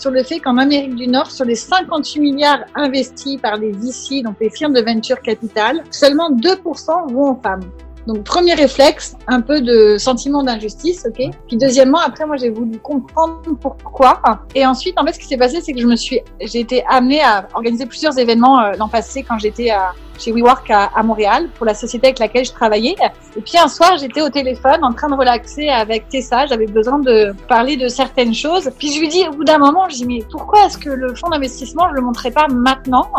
sur 0.00 0.10
le 0.10 0.22
fait 0.22 0.40
qu'en 0.40 0.56
Amérique 0.56 0.94
du 0.94 1.06
Nord, 1.06 1.30
sur 1.30 1.44
les 1.44 1.54
58 1.54 2.20
milliards 2.20 2.64
investis 2.74 3.38
par 3.38 3.56
les 3.56 3.70
VC, 3.72 4.22
donc 4.22 4.36
les 4.40 4.48
firmes 4.48 4.72
de 4.72 4.80
venture 4.80 5.20
capital, 5.20 5.82
seulement 5.90 6.30
2% 6.30 7.12
vont 7.12 7.32
aux 7.32 7.40
femmes. 7.42 7.70
Donc 8.06 8.24
premier 8.24 8.54
réflexe, 8.54 9.14
un 9.26 9.42
peu 9.42 9.60
de 9.60 9.98
sentiment 9.98 10.42
d'injustice, 10.42 11.06
ok. 11.06 11.30
Puis 11.46 11.58
deuxièmement, 11.58 11.98
après 11.98 12.24
moi 12.24 12.36
j'ai 12.38 12.48
voulu 12.48 12.78
comprendre 12.78 13.42
pourquoi. 13.60 14.22
Et 14.54 14.64
ensuite, 14.64 14.98
en 14.98 15.04
fait, 15.04 15.12
ce 15.12 15.18
qui 15.18 15.26
s'est 15.26 15.36
passé, 15.36 15.60
c'est 15.60 15.74
que 15.74 15.80
je 15.80 15.86
me 15.86 15.96
suis, 15.96 16.20
j'ai 16.40 16.60
été 16.60 16.82
amenée 16.88 17.20
à 17.20 17.46
organiser 17.52 17.84
plusieurs 17.84 18.18
événements 18.18 18.58
euh, 18.58 18.72
l'an 18.78 18.88
passé 18.88 19.22
quand 19.22 19.38
j'étais 19.38 19.68
à 19.68 19.92
chez 20.20 20.32
WeWork 20.32 20.70
à, 20.70 20.90
à 20.94 21.02
Montréal 21.02 21.48
pour 21.56 21.66
la 21.66 21.74
société 21.74 22.08
avec 22.08 22.18
laquelle 22.18 22.44
je 22.44 22.52
travaillais. 22.52 22.96
Et 23.36 23.40
puis 23.40 23.58
un 23.58 23.68
soir, 23.68 23.96
j'étais 23.98 24.22
au 24.22 24.28
téléphone 24.28 24.82
en 24.82 24.92
train 24.92 25.08
de 25.08 25.14
relaxer 25.14 25.68
avec 25.68 26.08
Tessa. 26.08 26.46
J'avais 26.46 26.66
besoin 26.66 26.98
de 26.98 27.34
parler 27.48 27.76
de 27.76 27.88
certaines 27.88 28.34
choses. 28.34 28.70
Puis 28.78 28.92
je 28.92 29.00
lui 29.00 29.08
dis, 29.08 29.26
au 29.28 29.32
bout 29.32 29.44
d'un 29.44 29.58
moment, 29.58 29.88
je 29.88 29.96
dis 29.96 30.06
mais 30.06 30.24
pourquoi 30.30 30.66
est-ce 30.66 30.78
que 30.78 30.90
le 30.90 31.14
fonds 31.14 31.28
d'investissement 31.28 31.88
je 31.90 31.94
le 31.94 32.00
montrerai 32.02 32.30
pas 32.30 32.46
maintenant 32.48 33.10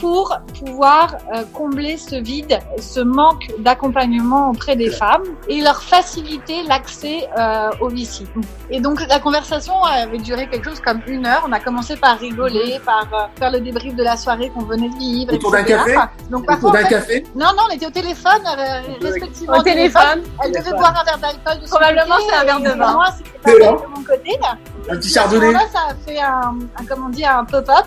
pour 0.00 0.34
pouvoir 0.58 1.16
euh, 1.34 1.42
combler 1.52 1.98
ce 1.98 2.16
vide, 2.16 2.58
ce 2.78 3.00
manque 3.00 3.52
d'accompagnement 3.58 4.50
auprès 4.50 4.74
des 4.74 4.90
femmes 4.90 5.24
et 5.46 5.60
leur 5.60 5.82
faciliter 5.82 6.62
l'accès 6.66 7.28
euh, 7.38 7.70
au 7.80 7.88
VC. 7.88 8.24
Et 8.70 8.80
donc 8.80 9.06
la 9.06 9.18
conversation 9.18 9.84
avait 9.84 10.18
duré 10.18 10.48
quelque 10.48 10.70
chose 10.70 10.80
comme 10.80 11.00
une 11.06 11.26
heure. 11.26 11.44
On 11.46 11.52
a 11.52 11.60
commencé 11.60 11.96
par 11.96 12.18
rigoler, 12.18 12.80
par 12.84 13.06
euh, 13.12 13.26
faire 13.38 13.50
le 13.50 13.60
débrief 13.60 13.94
de 13.94 14.02
la 14.02 14.16
soirée 14.16 14.50
qu'on 14.50 14.64
venait 14.64 14.88
de 14.88 14.96
vivre. 14.96 15.34
Autour 15.34 15.52
d'un 15.52 15.64
café? 15.64 15.94
Donc 16.30 16.46
D'un 16.56 16.72
fait, 16.72 16.88
café 16.88 17.24
non, 17.34 17.46
non, 17.56 17.64
on 17.68 17.74
était 17.74 17.86
au 17.86 17.90
téléphone, 17.90 18.42
euh, 18.46 18.80
respectivement 19.00 19.58
Au 19.58 19.62
téléphone, 19.62 20.22
Elle 20.44 20.52
devait 20.52 20.70
boire 20.70 21.00
un 21.00 21.04
verre 21.04 21.18
d'alcool 21.18 21.68
Probablement, 21.68 22.16
c'est 22.28 22.34
un 22.34 22.44
verre 22.44 22.60
de 22.60 22.78
vin. 22.78 22.92
Moi, 22.92 23.06
c'était 23.16 23.58
pas 23.58 23.72
bon. 23.72 23.82
de 23.82 23.86
mon 23.88 24.04
côté. 24.04 24.38
Là. 24.40 24.56
Un 24.90 24.96
petit 24.96 25.10
chardonnay 25.10 25.46
moment-là, 25.46 25.66
ça 25.72 25.80
a 25.90 25.94
fait 25.94 26.20
un, 26.20 26.58
un 26.76 26.84
comment 26.88 27.06
on 27.06 27.10
dit, 27.10 27.24
un 27.24 27.44
pop-up. 27.44 27.86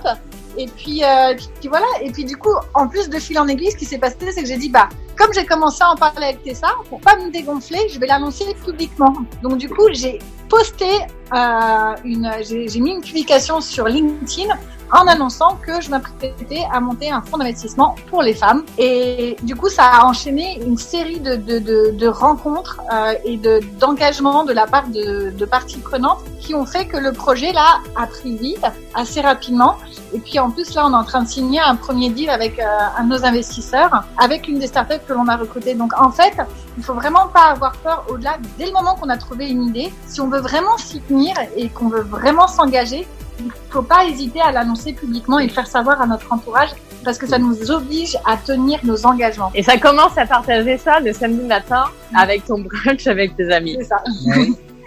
Et 0.58 0.68
puis, 0.68 1.04
euh, 1.04 1.34
puis, 1.36 1.50
puis 1.60 1.70
voilà. 1.70 1.86
Et 2.02 2.12
puis 2.12 2.26
du 2.26 2.38
coup, 2.38 2.54
en 2.74 2.88
plus 2.88 3.10
de 3.10 3.20
fil 3.20 3.40
en 3.40 3.48
aiguille, 3.48 3.72
ce 3.72 3.78
qui 3.78 3.86
s'est 3.86 3.98
passé, 3.98 4.18
c'est 4.32 4.42
que 4.42 4.48
j'ai 4.48 4.58
dit, 4.58 4.70
bah, 4.70 4.88
comme 5.18 5.34
j'ai 5.34 5.46
commencé 5.46 5.84
à 5.84 5.92
en 5.92 5.96
parler 5.96 6.28
avec 6.28 6.44
Tessa, 6.44 6.68
pour 6.90 7.00
pas 7.02 7.16
me 7.16 7.32
dégonfler, 7.32 7.80
je 7.90 8.00
vais 8.00 8.08
l'annoncer 8.08 8.46
publiquement. 8.66 9.14
Donc 9.42 9.58
du 9.58 9.70
coup, 9.70 9.88
j'ai 9.92 10.20
posté 10.56 11.00
euh, 11.34 11.96
une, 12.04 12.32
j'ai 12.42 12.80
mis 12.80 12.92
une 12.92 13.02
publication 13.02 13.60
sur 13.60 13.86
LinkedIn 13.88 14.54
en 14.92 15.08
annonçant 15.08 15.58
que 15.66 15.82
je 15.82 15.90
m'apprêtais 15.90 16.64
à 16.72 16.80
monter 16.80 17.10
un 17.10 17.24
fonds 17.24 17.40
d'investissement 17.40 17.96
pour 18.10 18.22
les 18.22 18.36
femmes. 18.36 18.64
Et 18.78 19.36
du 19.42 19.56
coup, 19.56 19.70
ça 19.70 19.86
a 19.86 20.06
enchaîné 20.06 20.62
une 20.64 20.78
série 20.78 21.20
de, 21.20 21.36
de, 21.36 21.58
de, 21.58 21.92
de 21.98 22.08
rencontres 22.08 22.80
euh, 22.94 23.14
et 23.26 23.38
de 23.38 23.62
d'engagement 23.80 24.44
de 24.44 24.54
la 24.54 24.68
part 24.68 24.88
de, 24.90 25.32
de 25.32 25.46
parties 25.46 25.80
prenantes 25.80 26.20
qui 26.40 26.54
ont 26.54 26.68
fait 26.68 26.86
que 26.86 26.98
le 26.98 27.14
projet 27.14 27.52
là 27.52 27.80
a 27.96 28.06
pris 28.06 28.38
vie 28.38 28.58
assez 28.94 29.22
rapidement. 29.22 29.78
Et 30.14 30.20
puis 30.20 30.38
en 30.38 30.52
plus 30.52 30.76
là, 30.76 30.86
on 30.86 30.92
est 30.92 31.02
en 31.04 31.04
train 31.04 31.24
de 31.24 31.28
signer 31.28 31.62
un 31.62 31.76
premier 31.76 32.10
deal 32.10 32.30
avec 32.30 32.60
euh, 32.60 32.66
un 33.00 33.06
de 33.06 33.10
nos 33.10 33.26
investisseurs, 33.26 34.04
avec 34.20 34.48
une 34.48 34.60
des 34.60 34.68
startups 34.68 35.04
que 35.08 35.14
l'on 35.14 35.28
a 35.28 35.36
recrutées. 35.36 35.74
Donc 35.74 35.94
en 36.00 36.12
fait, 36.12 36.36
il 36.78 36.84
faut 36.84 36.94
vraiment 36.94 37.28
pas 37.28 37.52
avoir 37.52 37.74
peur 37.78 38.06
au-delà. 38.10 38.38
Dès 38.58 38.66
le 38.66 38.72
moment 38.72 38.96
qu'on 38.96 39.10
a 39.10 39.18
trouvé 39.18 39.50
une 39.50 39.64
idée, 39.64 39.94
si 40.08 40.22
on 40.22 40.28
veut 40.28 40.40
vraiment 40.40 40.78
s'y 40.78 41.00
tenir 41.02 41.36
et 41.56 41.70
qu'on 41.70 41.90
veut 41.90 42.02
vraiment 42.02 42.48
s'engager, 42.48 43.06
il 43.40 43.52
faut 43.70 43.82
pas 43.82 44.06
hésiter 44.06 44.42
à 44.42 44.52
l'annoncer 44.52 44.94
publiquement 44.94 45.40
et 45.40 45.48
le 45.48 45.52
faire 45.52 45.68
savoir 45.68 46.02
à 46.02 46.08
notre 46.08 46.32
entourage 46.32 46.70
parce 47.04 47.18
que 47.18 47.28
ça 47.28 47.38
nous 47.38 47.70
oblige 47.72 48.18
à 48.26 48.38
tenir 48.38 48.80
nos 48.84 49.06
engagements. 49.06 49.52
Et 49.54 49.64
ça 49.64 49.78
commence 49.78 50.18
à 50.18 50.26
partager 50.26 50.78
ça 50.78 51.00
le 51.00 51.12
samedi 51.14 51.46
matin 51.46 51.86
avec 52.16 52.46
ton 52.46 52.60
brunch 52.60 53.08
avec 53.08 53.36
tes 53.36 53.52
amis. 53.52 53.76
C'est 53.80 53.86
ça. 53.86 54.04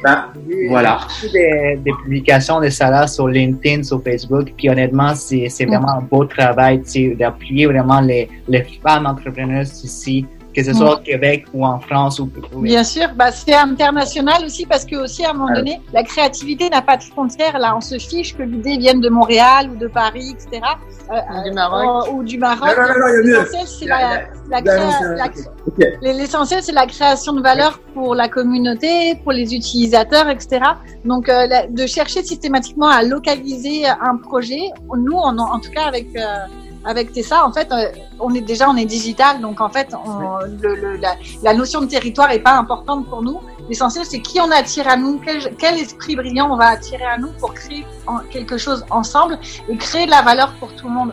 Ben, 0.02 0.26
Voilà. 0.68 1.00
Des, 1.32 1.78
des 1.84 1.92
publications 2.04 2.60
de 2.60 2.68
salaires 2.68 3.08
sur 3.08 3.28
LinkedIn, 3.28 3.82
sur 3.82 4.02
Facebook, 4.02 4.52
puis 4.56 4.68
honnêtement, 4.70 5.14
c'est 5.14 5.48
c'est 5.48 5.64
vraiment 5.64 5.90
un 5.98 6.02
beau 6.02 6.24
travail 6.24 6.82
d'appuyer 7.18 7.66
vraiment 7.66 8.00
les, 8.00 8.28
les 8.48 8.64
femmes 8.86 9.06
entrepreneurs 9.06 9.62
ici, 9.62 10.26
que 10.56 10.64
ce 10.64 10.72
soit 10.72 10.94
au 10.94 11.02
Québec 11.02 11.44
ou 11.52 11.66
en 11.66 11.78
France 11.78 12.18
ou, 12.18 12.30
ou 12.54 12.60
Bien 12.62 12.82
sûr, 12.82 13.08
bah, 13.14 13.30
c'est 13.30 13.52
international 13.54 14.42
aussi 14.42 14.64
parce 14.64 14.86
que 14.86 14.96
aussi 14.96 15.22
à 15.22 15.30
un 15.30 15.34
moment 15.34 15.52
donné, 15.54 15.82
la 15.92 16.02
créativité 16.02 16.70
n'a 16.70 16.80
pas 16.80 16.96
de 16.96 17.02
frontières. 17.02 17.58
Là, 17.58 17.76
on 17.76 17.82
se 17.82 17.98
fiche 17.98 18.34
que 18.34 18.42
l'idée 18.42 18.78
vienne 18.78 19.02
de 19.02 19.10
Montréal 19.10 19.70
ou 19.70 19.76
de 19.76 19.86
Paris, 19.86 20.34
etc. 20.34 20.62
Euh, 21.12 21.42
Du 21.44 21.52
Maroc. 21.52 22.08
euh, 22.08 22.12
ou 22.12 22.22
du 22.24 22.38
Maroc. 22.38 22.70
Non, 22.74 22.84
non, 22.84 22.94
non. 22.98 23.12
L'essentiel, 26.00 26.62
c'est 26.62 26.72
la, 26.72 26.86
création 26.86 27.32
de 27.34 27.42
valeur 27.42 27.78
pour 27.92 28.14
la 28.14 28.28
communauté, 28.28 29.16
pour 29.22 29.32
les 29.32 29.54
utilisateurs, 29.54 30.28
etc. 30.30 30.60
Donc, 31.04 31.28
euh, 31.28 31.46
la- 31.46 31.66
de 31.66 31.86
chercher 31.86 32.22
systématiquement 32.22 32.88
à 32.88 33.02
localiser 33.02 33.86
un 33.86 34.16
projet. 34.16 34.62
Nous, 34.96 35.16
en, 35.16 35.36
en 35.36 35.60
tout 35.60 35.70
cas, 35.70 35.84
avec 35.86 36.06
euh, 36.16 36.46
avec 36.86 37.12
Tessa, 37.12 37.44
en 37.44 37.52
fait, 37.52 37.70
euh, 37.72 37.90
on 38.20 38.32
est 38.32 38.40
déjà 38.40 38.70
on 38.70 38.76
est 38.76 38.84
digital, 38.84 39.40
donc 39.40 39.60
en 39.60 39.68
fait, 39.68 39.92
on, 39.92 40.38
le, 40.62 41.00
la, 41.42 41.54
notion 41.54 41.80
de 41.80 41.86
territoire 41.86 42.30
est 42.30 42.38
pas 42.38 42.54
importante 42.54 43.06
pour 43.08 43.22
nous. 43.22 43.40
L'essentiel, 43.68 44.04
c'est 44.04 44.20
qui 44.20 44.40
on 44.40 44.50
attire 44.52 44.86
à 44.86 44.96
nous, 44.96 45.20
quel, 45.58 45.78
esprit 45.78 46.14
brillant 46.14 46.48
on 46.52 46.56
va 46.56 46.66
attirer 46.66 47.04
à 47.04 47.18
nous 47.18 47.32
pour 47.40 47.52
créer 47.52 47.84
quelque 48.30 48.56
chose 48.56 48.84
ensemble 48.90 49.38
et 49.68 49.76
créer 49.76 50.06
de 50.06 50.10
la 50.12 50.22
valeur 50.22 50.54
pour 50.60 50.72
tout 50.76 50.86
le 50.86 50.94
monde. 50.94 51.12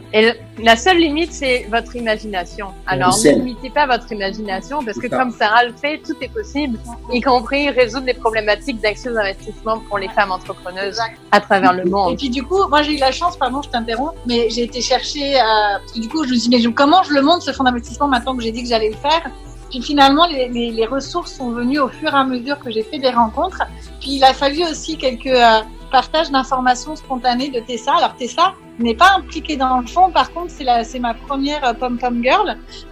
La 0.59 0.75
seule 0.75 0.97
limite, 0.97 1.33
c'est 1.33 1.65
votre 1.71 1.95
imagination. 1.95 2.67
Alors, 2.85 3.17
ne 3.17 3.31
limitez 3.31 3.71
pas 3.71 3.87
votre 3.87 4.11
imagination 4.11 4.83
parce 4.83 4.99
que 4.99 5.07
comme 5.07 5.31
Sarah 5.31 5.65
le 5.65 5.73
fait, 5.73 5.99
tout 5.99 6.15
est 6.21 6.31
possible, 6.31 6.77
y 7.11 7.21
compris 7.21 7.69
résoudre 7.69 8.05
les 8.05 8.13
problématiques 8.13 8.79
d'accès 8.79 9.09
aux 9.09 9.17
investissements 9.17 9.79
pour 9.79 9.97
les 9.97 10.09
femmes 10.09 10.31
entrepreneuses 10.31 10.99
à 11.31 11.41
travers 11.41 11.73
le 11.73 11.85
monde. 11.85 12.13
Et 12.13 12.17
puis 12.17 12.29
du 12.29 12.43
coup, 12.43 12.67
moi 12.67 12.83
j'ai 12.83 12.95
eu 12.95 12.99
la 12.99 13.11
chance, 13.11 13.35
pardon, 13.35 13.61
je 13.63 13.69
t'interromps, 13.69 14.13
mais 14.27 14.49
j'ai 14.49 14.63
été 14.63 14.81
chercher, 14.81 15.35
euh, 15.35 15.43
parce 15.79 15.93
que 15.93 15.99
du 15.99 16.07
coup, 16.07 16.23
je 16.23 16.29
me 16.29 16.35
suis 16.35 16.49
dit, 16.49 16.67
mais 16.67 16.73
comment 16.73 17.01
je 17.03 17.13
le 17.13 17.21
montre 17.21 17.41
ce 17.41 17.51
fonds 17.51 17.63
d'investissement 17.63 18.07
maintenant 18.07 18.35
que 18.35 18.43
j'ai 18.43 18.51
dit 18.51 18.61
que 18.61 18.69
j'allais 18.69 18.89
le 18.89 18.97
faire? 18.97 19.31
Puis 19.71 19.81
finalement, 19.81 20.27
les, 20.27 20.49
les, 20.49 20.69
les, 20.69 20.85
ressources 20.85 21.33
sont 21.33 21.49
venues 21.49 21.79
au 21.79 21.87
fur 21.87 22.13
et 22.13 22.17
à 22.17 22.23
mesure 22.23 22.59
que 22.59 22.69
j'ai 22.69 22.83
fait 22.83 22.99
des 22.99 23.09
rencontres. 23.09 23.63
Puis 23.99 24.17
il 24.17 24.23
a 24.23 24.31
fallu 24.31 24.63
aussi 24.65 24.97
quelques 24.97 25.25
euh, 25.25 25.61
partages 25.93 26.31
d'informations 26.31 26.95
spontanées 26.95 27.49
de 27.49 27.59
Tessa. 27.59 27.93
Alors 27.99 28.15
Tessa 28.15 28.47
n'est 28.79 28.97
pas 29.03 29.11
impliquée 29.19 29.55
dans 29.63 29.79
le 29.79 29.87
fond, 29.95 30.09
par 30.19 30.27
contre 30.33 30.51
c'est 30.57 30.67
c'est 30.89 31.01
ma 31.07 31.13
première 31.27 31.63
euh, 31.63 31.73
pom 31.81 31.95
pom 32.03 32.15
girl, 32.27 32.49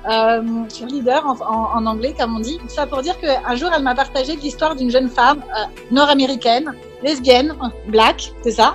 euh, 0.10 0.42
leader 0.94 1.22
en, 1.32 1.36
en, 1.56 1.64
en, 1.78 1.84
anglais 1.92 2.14
comme 2.18 2.34
on 2.38 2.44
dit. 2.50 2.60
Ça 2.76 2.86
pour 2.92 3.02
dire 3.08 3.18
qu'un 3.22 3.56
jour 3.60 3.70
elle 3.76 3.86
m'a 3.90 3.96
partagé 4.04 4.32
l'histoire 4.44 4.74
d'une 4.80 4.92
jeune 4.98 5.10
femme 5.20 5.40
euh, 5.42 5.66
nord-américaine, 5.98 6.68
lesbienne, 7.08 7.50
black, 7.96 8.20
c'est 8.44 8.56
ça, 8.62 8.70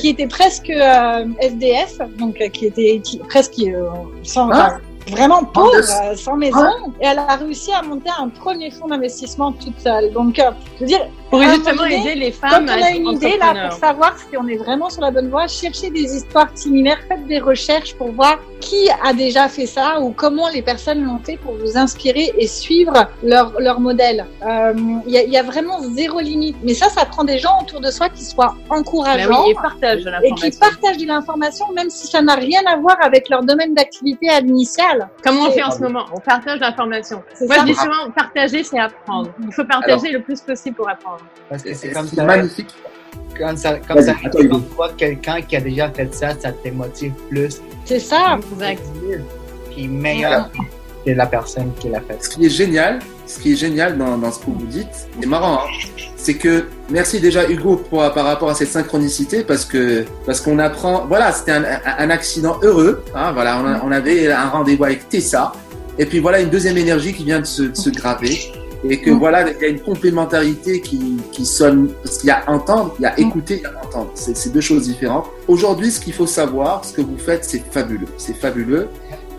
qui 0.00 0.08
était 0.14 0.30
presque 0.38 0.70
euh, 0.70 1.26
SDF, 1.50 1.92
donc 2.22 2.34
qui 2.54 2.64
était 2.70 3.00
qui, 3.06 3.14
presque 3.32 3.62
sans, 4.24 4.50
ah 4.50 4.78
vraiment 5.10 5.44
pauvre, 5.44 5.76
euh, 5.76 6.14
sans 6.16 6.36
maison, 6.36 6.92
et 7.00 7.06
elle 7.06 7.18
a 7.18 7.36
réussi 7.36 7.72
à 7.72 7.82
monter 7.82 8.10
un 8.18 8.28
premier 8.28 8.70
fonds 8.70 8.88
d'investissement 8.88 9.52
toute 9.52 9.78
seule. 9.80 10.12
Donc, 10.12 10.38
euh, 10.38 10.50
je 10.76 10.80
veux 10.80 10.86
dire, 10.86 11.06
pour 11.30 11.42
justement 11.42 11.84
aider 11.84 12.14
les 12.14 12.32
femmes. 12.32 12.66
Quand 12.66 12.74
on 12.78 12.82
a 12.82 12.90
une 12.90 13.08
idée 13.08 13.36
là 13.38 13.68
pour 13.68 13.78
savoir 13.78 14.16
si 14.18 14.36
on 14.36 14.46
est 14.48 14.56
vraiment 14.56 14.88
sur 14.90 15.02
la 15.02 15.10
bonne 15.10 15.28
voie, 15.28 15.46
cherchez 15.46 15.90
des 15.90 16.16
histoires 16.16 16.48
similaires, 16.54 16.98
faites 17.08 17.26
des 17.26 17.38
recherches 17.38 17.94
pour 17.94 18.12
voir 18.12 18.38
qui 18.60 18.88
a 19.02 19.12
déjà 19.12 19.48
fait 19.48 19.66
ça 19.66 20.00
ou 20.00 20.10
comment 20.10 20.48
les 20.48 20.62
personnes 20.62 21.04
l'ont 21.04 21.18
fait 21.18 21.36
pour 21.36 21.54
vous 21.54 21.76
inspirer 21.76 22.32
et 22.38 22.46
suivre 22.46 23.08
leur 23.22 23.60
leur 23.60 23.80
modèle? 23.80 24.26
Il 24.42 24.48
euh, 24.48 24.74
y, 25.06 25.18
a, 25.18 25.22
y, 25.24 25.36
a, 25.36 25.42
vraiment 25.42 25.80
zéro 25.82 26.20
limite. 26.20 26.56
Mais 26.62 26.74
ça, 26.74 26.88
ça 26.88 27.04
prend 27.04 27.24
des 27.24 27.38
gens 27.38 27.60
autour 27.62 27.80
de 27.80 27.90
soi 27.90 28.08
qui 28.08 28.24
soient 28.24 28.54
encourageants 28.70 29.44
oui, 29.44 29.52
et, 29.52 29.54
partagent 29.54 30.04
et 30.22 30.32
qui 30.32 30.50
partagent 30.58 30.98
de 30.98 31.06
l'information, 31.06 31.66
même 31.72 31.90
si 31.90 32.06
ça 32.06 32.22
n'a 32.22 32.34
rien 32.34 32.60
à 32.66 32.76
voir 32.76 32.96
avec 33.00 33.28
leur 33.28 33.42
domaine 33.42 33.74
d'activité 33.74 34.28
initial. 34.42 35.08
Comme 35.22 35.38
on 35.38 35.50
fait 35.50 35.62
en 35.62 35.70
ce 35.70 35.80
moment, 35.80 36.06
on 36.12 36.20
partage 36.20 36.60
l'information. 36.60 37.22
Moi, 37.40 37.54
ça. 37.54 37.60
je 37.60 37.66
dis 37.66 37.74
souvent, 37.74 38.10
partager, 38.14 38.62
c'est 38.62 38.78
apprendre. 38.78 39.30
Il 39.46 39.52
faut 39.52 39.64
partager 39.64 40.08
Alors, 40.08 40.12
le 40.12 40.22
plus 40.22 40.40
possible 40.40 40.76
pour 40.76 40.88
apprendre. 40.88 41.20
C'est 41.56 41.92
comme 41.92 42.06
ça. 42.06 42.24
magnifique. 42.24 42.74
Quand 43.38 43.56
ça, 43.56 43.78
comme 43.78 44.02
ça, 44.02 44.14
quand 44.22 44.30
tu 44.38 44.48
vois 44.76 44.92
quelqu'un 44.96 45.40
qui 45.42 45.56
a 45.56 45.60
déjà 45.60 45.90
fait 45.90 46.12
ça, 46.14 46.30
ça 46.38 46.52
te 46.52 46.68
motive 46.70 47.12
plus. 47.28 47.60
C'est 47.84 48.00
ça. 48.00 48.38
Exact. 48.52 48.82
Puis 49.70 49.88
meilleur 49.88 50.50
que 51.04 51.10
la 51.12 51.26
personne 51.26 51.72
qui 51.78 51.88
l'a 51.88 52.00
fait. 52.00 52.22
Ce 52.22 52.28
qui 52.28 52.46
est 52.46 52.50
génial, 52.50 52.98
ce 53.26 53.38
qui 53.38 53.52
est 53.52 53.56
génial 53.56 53.96
dans, 53.96 54.18
dans 54.18 54.32
ce 54.32 54.40
que 54.40 54.46
vous 54.46 54.66
dites, 54.66 55.08
c'est 55.20 55.26
marrant, 55.26 55.60
hein, 55.60 56.02
c'est 56.16 56.34
que 56.34 56.66
merci 56.90 57.20
déjà 57.20 57.48
Hugo 57.48 57.76
pour, 57.76 58.00
par 58.12 58.24
rapport 58.24 58.50
à 58.50 58.54
cette 58.54 58.68
synchronicité 58.68 59.44
parce 59.44 59.64
que 59.64 60.04
parce 60.26 60.40
qu'on 60.40 60.58
apprend, 60.58 61.06
voilà, 61.06 61.32
c'était 61.32 61.52
un, 61.52 61.64
un, 61.64 62.10
accident 62.10 62.58
heureux, 62.62 63.04
hein, 63.14 63.32
voilà, 63.32 63.60
on, 63.62 63.66
a, 63.66 63.80
on 63.84 63.92
avait 63.92 64.30
un 64.30 64.48
rendez-vous 64.48 64.84
avec 64.84 65.08
Tessa 65.08 65.52
et 65.98 66.06
puis 66.06 66.18
voilà 66.18 66.40
une 66.40 66.50
deuxième 66.50 66.76
énergie 66.76 67.12
qui 67.12 67.24
vient 67.24 67.40
de 67.40 67.46
se, 67.46 67.62
de 67.62 67.76
se 67.76 67.90
graver 67.90 68.52
et 68.84 69.00
que 69.00 69.10
mmh. 69.10 69.18
voilà, 69.18 69.50
il 69.50 69.60
y 69.60 69.64
a 69.64 69.68
une 69.68 69.80
complémentarité 69.80 70.80
qui, 70.80 71.16
qui 71.32 71.44
sonne, 71.44 71.90
parce 72.02 72.18
qu'il 72.18 72.28
y 72.28 72.30
a 72.30 72.42
entendre, 72.46 72.94
il 72.98 73.02
y 73.02 73.06
a 73.06 73.18
écouter, 73.18 73.56
il 73.56 73.62
y 73.62 73.66
a 73.66 73.84
entendre. 73.84 74.10
C'est 74.14 74.52
deux 74.52 74.60
choses 74.60 74.82
différentes. 74.82 75.26
Aujourd'hui, 75.48 75.90
ce 75.90 76.00
qu'il 76.00 76.12
faut 76.12 76.26
savoir, 76.26 76.84
ce 76.84 76.92
que 76.92 77.00
vous 77.00 77.18
faites, 77.18 77.44
c'est 77.44 77.62
fabuleux. 77.72 78.06
C'est 78.16 78.36
fabuleux. 78.36 78.88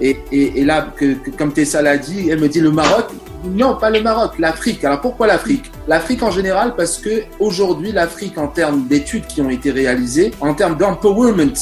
Et, 0.01 0.17
et, 0.31 0.61
et 0.61 0.65
là, 0.65 0.93
que, 0.95 1.13
que, 1.13 1.29
comme 1.29 1.51
Tessa 1.53 1.81
l'a 1.81 1.97
dit, 1.97 2.29
elle 2.29 2.39
me 2.39 2.49
dit 2.49 2.61
le 2.61 2.71
Maroc. 2.71 3.05
Non, 3.45 3.77
pas 3.77 3.89
le 3.89 4.01
Maroc, 4.01 4.37
l'Afrique. 4.39 4.83
Alors 4.83 4.99
pourquoi 4.99 5.25
l'Afrique? 5.27 5.71
L'Afrique 5.87 6.23
en 6.23 6.31
général, 6.31 6.75
parce 6.75 6.97
que 6.97 7.23
aujourd'hui, 7.39 7.93
l'Afrique, 7.93 8.37
en 8.37 8.47
termes 8.47 8.87
d'études 8.87 9.27
qui 9.27 9.41
ont 9.41 9.49
été 9.49 9.71
réalisées, 9.71 10.31
en 10.41 10.53
termes 10.53 10.77
d'empowerment 10.77 11.53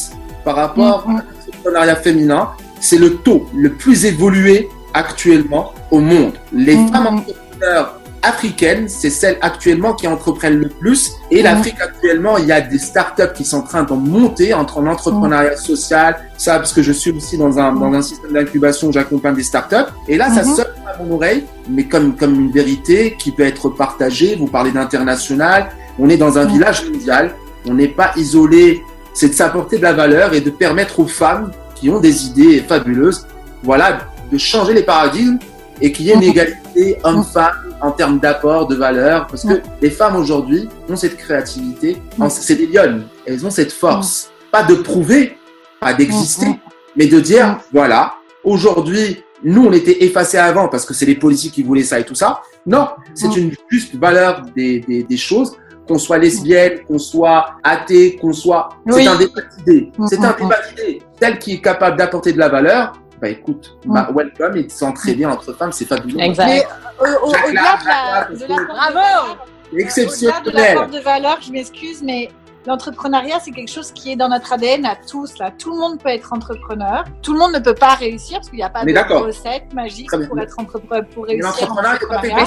par 0.43 0.55
rapport 0.55 1.07
mmh. 1.07 1.17
à 1.17 1.23
l'entrepreneuriat 1.23 1.95
féminin, 1.97 2.49
c'est 2.79 2.97
le 2.97 3.17
taux 3.17 3.47
le 3.55 3.73
plus 3.73 4.05
évolué 4.05 4.69
actuellement 4.93 5.73
au 5.91 5.99
monde. 5.99 6.33
Les 6.51 6.75
mmh. 6.75 6.87
femmes 6.89 7.21
entrepreneurs 7.57 7.99
africaines, 8.23 8.89
c'est 8.89 9.09
celles 9.09 9.37
actuellement 9.41 9.93
qui 9.93 10.07
entreprennent 10.07 10.59
le 10.59 10.69
plus. 10.69 11.11
Et 11.31 11.41
mmh. 11.41 11.43
l'Afrique 11.43 11.75
actuellement, 11.79 12.37
il 12.37 12.45
y 12.45 12.51
a 12.51 12.61
des 12.61 12.79
startups 12.79 13.33
qui 13.35 13.45
sont 13.45 13.57
en 13.57 13.61
train 13.61 13.83
de 13.83 13.93
monter 13.93 14.53
entre 14.53 14.81
l'entrepreneuriat 14.81 15.53
mmh. 15.53 15.57
social, 15.57 16.17
ça 16.35 16.57
parce 16.57 16.73
que 16.73 16.81
je 16.81 16.91
suis 16.91 17.11
aussi 17.11 17.37
dans 17.37 17.57
un, 17.59 17.73
dans 17.73 17.93
un 17.93 18.01
système 18.01 18.33
d'incubation 18.33 18.87
où 18.89 18.91
j'accompagne 18.91 19.35
des 19.35 19.43
startups. 19.43 19.91
Et 20.07 20.17
là, 20.17 20.29
ça 20.29 20.43
sonne 20.43 20.65
à 20.85 21.01
mon 21.01 21.15
oreille, 21.15 21.45
mais 21.69 21.85
comme, 21.85 22.15
comme 22.15 22.35
une 22.35 22.51
vérité 22.51 23.15
qui 23.17 23.31
peut 23.31 23.45
être 23.45 23.69
partagée. 23.69 24.35
Vous 24.35 24.47
parlez 24.47 24.71
d'international. 24.71 25.69
On 25.99 26.09
est 26.09 26.17
dans 26.17 26.37
un 26.37 26.45
village 26.45 26.89
mondial. 26.89 27.33
On 27.67 27.75
n'est 27.75 27.87
pas 27.87 28.11
isolé. 28.17 28.81
C'est 29.13 29.29
de 29.29 29.33
s'apporter 29.33 29.77
de 29.77 29.83
la 29.83 29.93
valeur 29.93 30.33
et 30.33 30.41
de 30.41 30.49
permettre 30.49 30.99
aux 30.99 31.07
femmes 31.07 31.51
qui 31.75 31.89
ont 31.89 31.99
des 31.99 32.25
idées 32.25 32.63
fabuleuses, 32.67 33.27
voilà, 33.63 33.99
de 34.31 34.37
changer 34.37 34.73
les 34.73 34.83
paradigmes 34.83 35.37
et 35.81 35.91
qu'il 35.91 36.05
y 36.05 36.11
ait 36.11 36.15
une 36.15 36.23
égalité 36.31 36.97
homme-femme 37.03 37.73
en 37.81 37.91
termes 37.91 38.19
d'apport, 38.19 38.67
de 38.67 38.75
valeur, 38.75 39.27
parce 39.27 39.43
que 39.43 39.61
les 39.81 39.89
femmes 39.89 40.15
aujourd'hui 40.15 40.67
ont 40.89 40.95
cette 40.95 41.17
créativité, 41.17 42.01
c'est 42.29 42.55
des 42.55 42.67
lionnes, 42.67 43.05
elles 43.25 43.45
ont 43.45 43.51
cette 43.51 43.71
force, 43.71 44.31
pas 44.51 44.63
de 44.63 44.75
prouver, 44.75 45.37
pas 45.79 45.93
d'exister, 45.93 46.59
mais 46.95 47.07
de 47.07 47.19
dire, 47.19 47.59
voilà, 47.71 48.15
aujourd'hui, 48.43 49.23
nous, 49.43 49.65
on 49.65 49.71
était 49.71 50.03
effacés 50.03 50.39
avant 50.39 50.67
parce 50.67 50.85
que 50.85 50.93
c'est 50.93 51.05
les 51.05 51.15
politiques 51.15 51.53
qui 51.53 51.63
voulaient 51.63 51.83
ça 51.83 51.99
et 51.99 52.03
tout 52.03 52.15
ça. 52.15 52.41
Non, 52.65 52.87
c'est 53.13 53.35
une 53.35 53.53
juste 53.69 53.95
valeur 53.95 54.41
des, 54.55 54.79
des, 54.79 55.03
des 55.03 55.17
choses, 55.17 55.55
qu'on 55.87 55.99
soit 55.99 56.17
lesbienne, 56.17 56.79
qu'on 56.87 56.97
soit 56.97 57.51
athée, 57.63 58.15
qu'on 58.17 58.33
soit... 58.33 58.69
Oui. 58.85 59.03
C'est 59.03 59.07
un 59.07 59.17
débat 59.17 59.41
d'idées. 59.57 59.91
C'est 60.07 60.23
un 60.23 60.33
débat 60.33 60.57
d'idées. 60.69 61.01
Tel 61.19 61.39
qui 61.39 61.53
est 61.53 61.61
capable 61.61 61.97
d'apporter 61.97 62.33
de 62.33 62.39
la 62.39 62.49
valeur, 62.49 62.93
bah 63.19 63.29
écoute, 63.29 63.77
mm. 63.85 63.93
bah, 63.93 64.09
welcome 64.13 64.57
et 64.57 64.67
tu 64.67 64.75
sens 64.75 64.93
très 64.93 65.13
bien 65.13 65.29
entre 65.29 65.53
femmes, 65.53 65.71
c'est 65.71 65.85
fabuleux. 65.85 66.19
Exact. 66.19 66.47
Mais 66.47 66.65
au, 66.99 67.27
au, 67.27 67.31
delà 67.31 67.77
de 67.81 68.37
la, 68.37 68.47
la 68.47 68.63
bravo, 68.65 69.37
exceptionnel. 69.75 70.35
Au-delà 70.45 70.61
de 70.61 70.75
l'apport 70.75 70.89
de 70.89 70.99
valeur, 70.99 71.37
je 71.41 71.51
m'excuse, 71.51 72.03
mais 72.03 72.29
l'entrepreneuriat, 72.67 73.39
c'est 73.39 73.51
quelque 73.51 73.71
chose 73.71 73.91
qui 73.91 74.11
est 74.11 74.15
dans 74.15 74.29
notre 74.29 74.53
ADN 74.53 74.85
à 74.85 74.95
tous. 74.95 75.37
Là, 75.39 75.51
tout 75.57 75.71
le 75.71 75.77
monde 75.77 76.01
peut 76.01 76.09
être 76.09 76.33
entrepreneur. 76.33 77.05
Tout 77.23 77.33
le 77.33 77.39
monde 77.39 77.53
ne 77.53 77.59
peut 77.59 77.73
pas 77.73 77.95
réussir 77.95 78.37
parce 78.37 78.49
qu'il 78.49 78.57
n'y 78.57 78.63
a 78.63 78.69
pas 78.69 78.83
mais 78.83 78.93
de 78.93 78.99
recette 78.99 79.73
magique 79.73 80.09
pour 80.11 80.39
être 80.39 80.59
entrepreneur, 80.59 81.05
pour 81.13 81.25
réussir. 81.25 81.73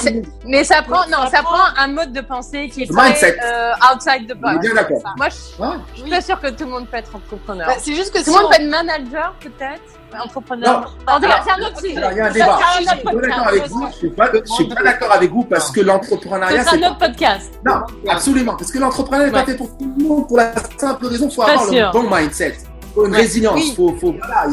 Mais, 0.04 0.22
mais, 0.44 0.64
ça 0.64 0.82
prend, 0.82 1.06
non, 1.08 1.24
ça, 1.24 1.38
ça 1.38 1.42
prend 1.42 1.64
un 1.76 1.88
mode 1.88 2.12
de 2.12 2.20
pensée 2.20 2.68
qui 2.68 2.82
est 2.82 2.92
très 2.92 3.40
euh, 3.42 3.72
outside 3.92 4.28
the 4.28 4.36
box. 4.36 4.60
Bien 4.60 4.74
d'accord. 4.74 5.02
Moi, 5.16 5.28
je 5.30 6.00
suis 6.00 6.10
pas 6.10 6.20
sûre 6.20 6.40
que 6.40 6.50
tout 6.50 6.64
le 6.64 6.70
monde 6.70 6.86
peut 6.86 6.98
être 6.98 7.16
entrepreneur. 7.16 7.66
Bah, 7.66 7.74
c'est 7.78 7.94
juste 7.94 8.12
que 8.12 8.18
tout 8.18 8.30
le 8.30 8.32
si 8.32 8.38
monde 8.38 8.46
on... 8.46 8.50
peut 8.50 8.62
être 8.62 8.70
manager, 8.70 9.34
peut-être 9.40 9.99
entrepreneur. 10.18 10.80
Non. 10.80 11.14
En 11.14 11.20
tout 11.20 11.26
cas, 11.26 11.40
c'est 11.44 11.52
un 11.52 11.66
autre 11.66 11.80
sujet. 11.80 11.94
il 11.94 12.16
y 12.16 12.20
a 12.20 12.26
un 12.26 12.30
débat. 12.30 12.58
Je 12.78 12.88
suis 12.88 13.02
pas 13.04 13.12
d'accord 13.14 13.48
avec 13.48 13.66
vous. 13.68 13.86
Je 13.90 13.96
suis 13.96 14.10
pas, 14.10 14.26
pas 14.74 14.82
d'accord 14.82 15.12
avec 15.12 15.30
vous 15.30 15.44
parce 15.44 15.70
que 15.70 15.80
l'entrepreneuriat. 15.80 16.64
C'est 16.64 16.82
un 16.84 16.90
autre 16.90 16.98
podcast. 16.98 17.52
Non, 17.64 17.82
absolument. 18.08 18.56
Parce 18.56 18.72
que 18.72 18.78
l'entrepreneuriat 18.78 19.26
n'est 19.26 19.38
pas 19.38 19.44
fait 19.44 19.56
pour 19.56 19.76
tout 19.76 19.92
le 19.98 20.04
monde 20.04 20.28
pour 20.28 20.36
la 20.36 20.52
simple 20.76 21.06
raison 21.06 21.26
qu'il 21.26 21.36
faut 21.36 21.42
avoir 21.42 21.64
le 21.66 21.92
bon 21.92 22.14
mindset. 22.14 22.56
Il 22.82 22.94
faut 22.94 23.06
une 23.06 23.14
résilience. 23.14 23.60
Il 23.62 23.74
faut, 23.74 23.94
faut, 24.00 24.12
voilà, 24.12 24.46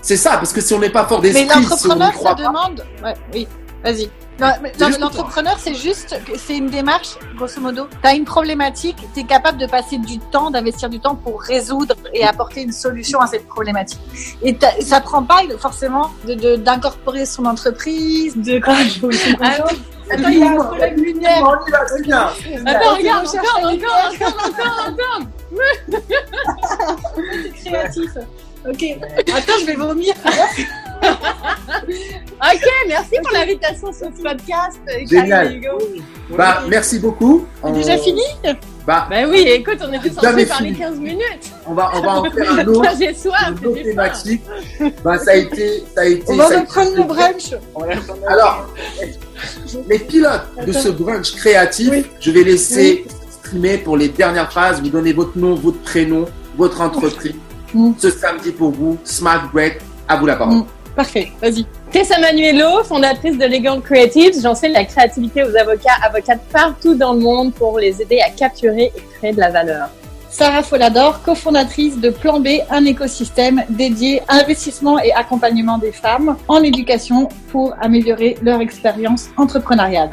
c'est 0.00 0.16
ça, 0.16 0.36
parce 0.36 0.52
que 0.52 0.60
si 0.60 0.72
on 0.72 0.78
n'est 0.78 0.90
pas 0.90 1.04
fort 1.04 1.20
d'esprit, 1.20 1.46
Mais 1.46 1.54
l'entrepreneur, 1.54 2.12
si 2.14 2.22
ça 2.22 2.34
demande. 2.34 2.84
Ouais, 3.02 3.14
oui, 3.34 3.48
vas-y. 3.82 4.08
L'entrepreneur, 4.38 5.56
c'est 5.58 5.74
juste, 5.74 6.18
c'est 6.36 6.56
une 6.56 6.68
démarche, 6.68 7.16
grosso 7.36 7.60
modo. 7.60 7.86
Tu 8.02 8.08
as 8.08 8.14
une 8.14 8.24
problématique, 8.24 8.96
tu 9.14 9.20
es 9.20 9.24
capable 9.24 9.58
de 9.58 9.66
passer 9.66 9.98
du 9.98 10.18
temps, 10.18 10.50
d'investir 10.50 10.90
du 10.90 11.00
temps 11.00 11.14
pour 11.14 11.40
résoudre 11.42 11.94
et 12.12 12.24
apporter 12.24 12.62
une 12.62 12.72
solution 12.72 13.20
à 13.20 13.26
cette 13.26 13.46
problématique. 13.46 14.00
Et 14.42 14.56
ça 14.80 15.00
prend 15.00 15.22
pas 15.22 15.40
forcément 15.58 16.10
d'incorporer 16.24 17.20
de, 17.20 17.24
de, 17.24 17.28
son 17.28 17.46
entreprise, 17.46 18.36
de 18.36 18.58
quoi 18.58 18.74
Attends, 20.08 20.28
il 20.28 20.38
y 20.38 20.42
a 20.42 20.50
un 20.50 20.56
problème 20.56 20.96
lumière. 20.96 21.44
Attends, 22.66 22.94
regarde, 22.94 23.26
encore, 23.26 23.58
encore, 23.58 24.12
encore, 24.12 24.36
encore, 24.46 24.88
encore. 24.88 25.26
Créatif. 27.64 28.10
Ok. 28.68 28.84
Attends, 29.34 29.58
je 29.60 29.66
vais 29.66 29.74
vomir. 29.74 30.14
ok, 31.86 32.68
merci 32.88 33.14
pour 33.22 33.32
l'invitation 33.32 33.92
sur 33.92 34.08
ce 34.16 34.22
podcast. 34.22 34.80
Génial. 35.08 35.60
Bah, 36.36 36.62
merci 36.68 36.98
beaucoup. 36.98 37.46
On... 37.62 37.72
Déjà 37.72 37.96
fini 37.98 38.22
Bah, 38.86 39.06
Ben 39.08 39.28
oui, 39.30 39.40
écoute, 39.46 39.78
on 39.80 39.92
était 39.92 40.10
Jamais 40.20 40.44
censé 40.44 40.46
parler 40.46 40.68
fini. 40.68 40.78
15 40.78 40.98
minutes. 40.98 41.52
on 41.66 41.74
va, 41.74 41.92
on 41.94 42.00
va 42.00 42.20
en 42.20 42.30
faire 42.30 42.52
un 42.52 42.66
autre. 42.66 42.90
J'ai 42.98 43.14
soif, 43.14 43.52
une 43.62 43.68
autre 43.68 43.82
thématique. 43.82 44.42
Bah, 45.04 45.18
ça 45.18 45.32
a 45.32 45.36
été, 45.36 45.84
ça 45.94 46.00
a 46.02 46.04
été. 46.06 46.24
On 46.28 46.36
va 46.36 46.46
reprendre 46.46 46.96
le 46.96 47.02
brunch. 47.04 47.54
Alors, 48.28 48.66
les 49.88 49.98
pilotes 49.98 50.48
de 50.66 50.72
ce 50.72 50.88
brunch 50.88 51.34
créatif, 51.36 51.92
je 52.20 52.30
vais 52.30 52.44
laisser 52.44 53.04
s'exprimer 53.08 53.78
pour 53.78 53.96
les 53.96 54.08
dernières 54.08 54.50
phrases. 54.50 54.80
Vous 54.80 54.88
donnez 54.88 55.12
votre 55.12 55.36
nom, 55.38 55.54
votre 55.54 55.80
prénom, 55.80 56.26
votre 56.56 56.80
entreprise. 56.80 57.34
Mm. 57.74 57.92
Ce 57.98 58.10
samedi 58.10 58.52
pour 58.52 58.70
vous, 58.70 58.98
Smart 59.04 59.48
Break, 59.52 59.80
à 60.08 60.16
vous 60.16 60.26
la 60.26 60.36
parole. 60.36 60.58
Mm. 60.58 60.66
Parfait, 60.96 61.30
vas-y. 61.42 61.66
Tessa 61.90 62.18
Manuelo, 62.18 62.82
fondatrice 62.82 63.36
de 63.36 63.44
Legal 63.44 63.82
Creatives, 63.82 64.40
j'enseigne 64.42 64.72
la 64.72 64.86
créativité 64.86 65.44
aux 65.44 65.54
avocats, 65.54 65.92
avocates 66.02 66.40
partout 66.50 66.94
dans 66.94 67.12
le 67.12 67.20
monde 67.20 67.52
pour 67.52 67.78
les 67.78 68.00
aider 68.00 68.20
à 68.20 68.30
capturer 68.30 68.92
et 68.96 69.02
créer 69.18 69.32
de 69.32 69.40
la 69.40 69.50
valeur. 69.50 69.90
Sarah 70.30 70.62
Folador, 70.62 71.22
cofondatrice 71.22 71.98
de 71.98 72.08
Plan 72.08 72.40
B, 72.40 72.48
un 72.70 72.84
écosystème 72.86 73.62
dédié 73.68 74.22
à 74.26 74.36
investissement 74.36 74.98
et 74.98 75.12
accompagnement 75.12 75.76
des 75.76 75.92
femmes 75.92 76.36
en 76.48 76.62
éducation 76.62 77.28
pour 77.52 77.74
améliorer 77.80 78.38
leur 78.42 78.60
expérience 78.62 79.26
entrepreneuriale. 79.36 80.10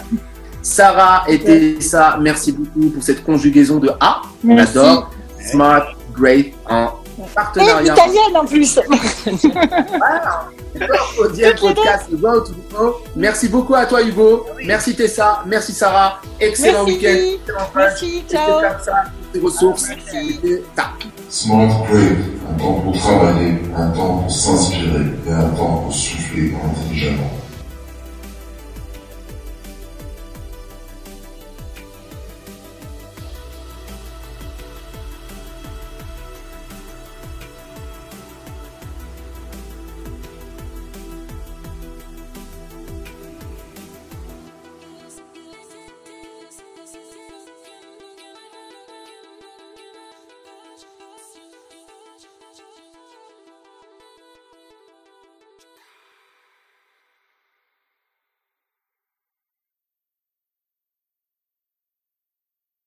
Sarah 0.62 1.24
et 1.30 1.40
Tessa, 1.40 2.18
merci 2.22 2.52
beaucoup 2.52 2.90
pour 2.90 3.04
cette 3.04 3.24
conjugaison 3.24 3.80
de 3.80 3.90
A. 4.02 4.22
On 4.48 4.58
adore. 4.58 5.12
Smart, 5.40 5.88
great, 6.14 6.54
en 6.70 6.92
Et 7.26 7.34
partenariat. 7.36 7.94
italienne 7.94 8.38
en 8.38 8.46
plus. 8.46 8.80
Podium 11.18 11.52
deux. 11.52 11.74
podcast. 11.74 12.10
Merci 13.16 13.50
beaucoup 13.50 13.76
à 13.76 13.86
toi 13.86 14.02
Hugo. 14.02 14.46
Merci 14.66 14.96
Tessa. 14.96 15.44
Merci 15.46 15.74
Sarah. 15.74 16.22
Excellent 16.40 16.86
week-end. 16.86 17.38
Merci, 17.76 18.24
ciao. 18.30 18.62
les 19.34 19.40
ressources. 19.40 19.88
Merci. 19.90 20.62
Smart 21.30 21.68
Break, 21.90 22.18
un 22.48 22.54
temps 22.60 22.74
pour 22.82 22.96
travailler, 22.98 23.58
un 23.76 23.90
temps 23.90 24.18
pour 24.20 24.32
s'inspirer 24.32 25.06
et 25.28 25.32
un 25.32 25.50
temps 25.50 25.78
pour 25.78 25.94
souffler 25.94 26.54
intelligemment. 26.64 27.43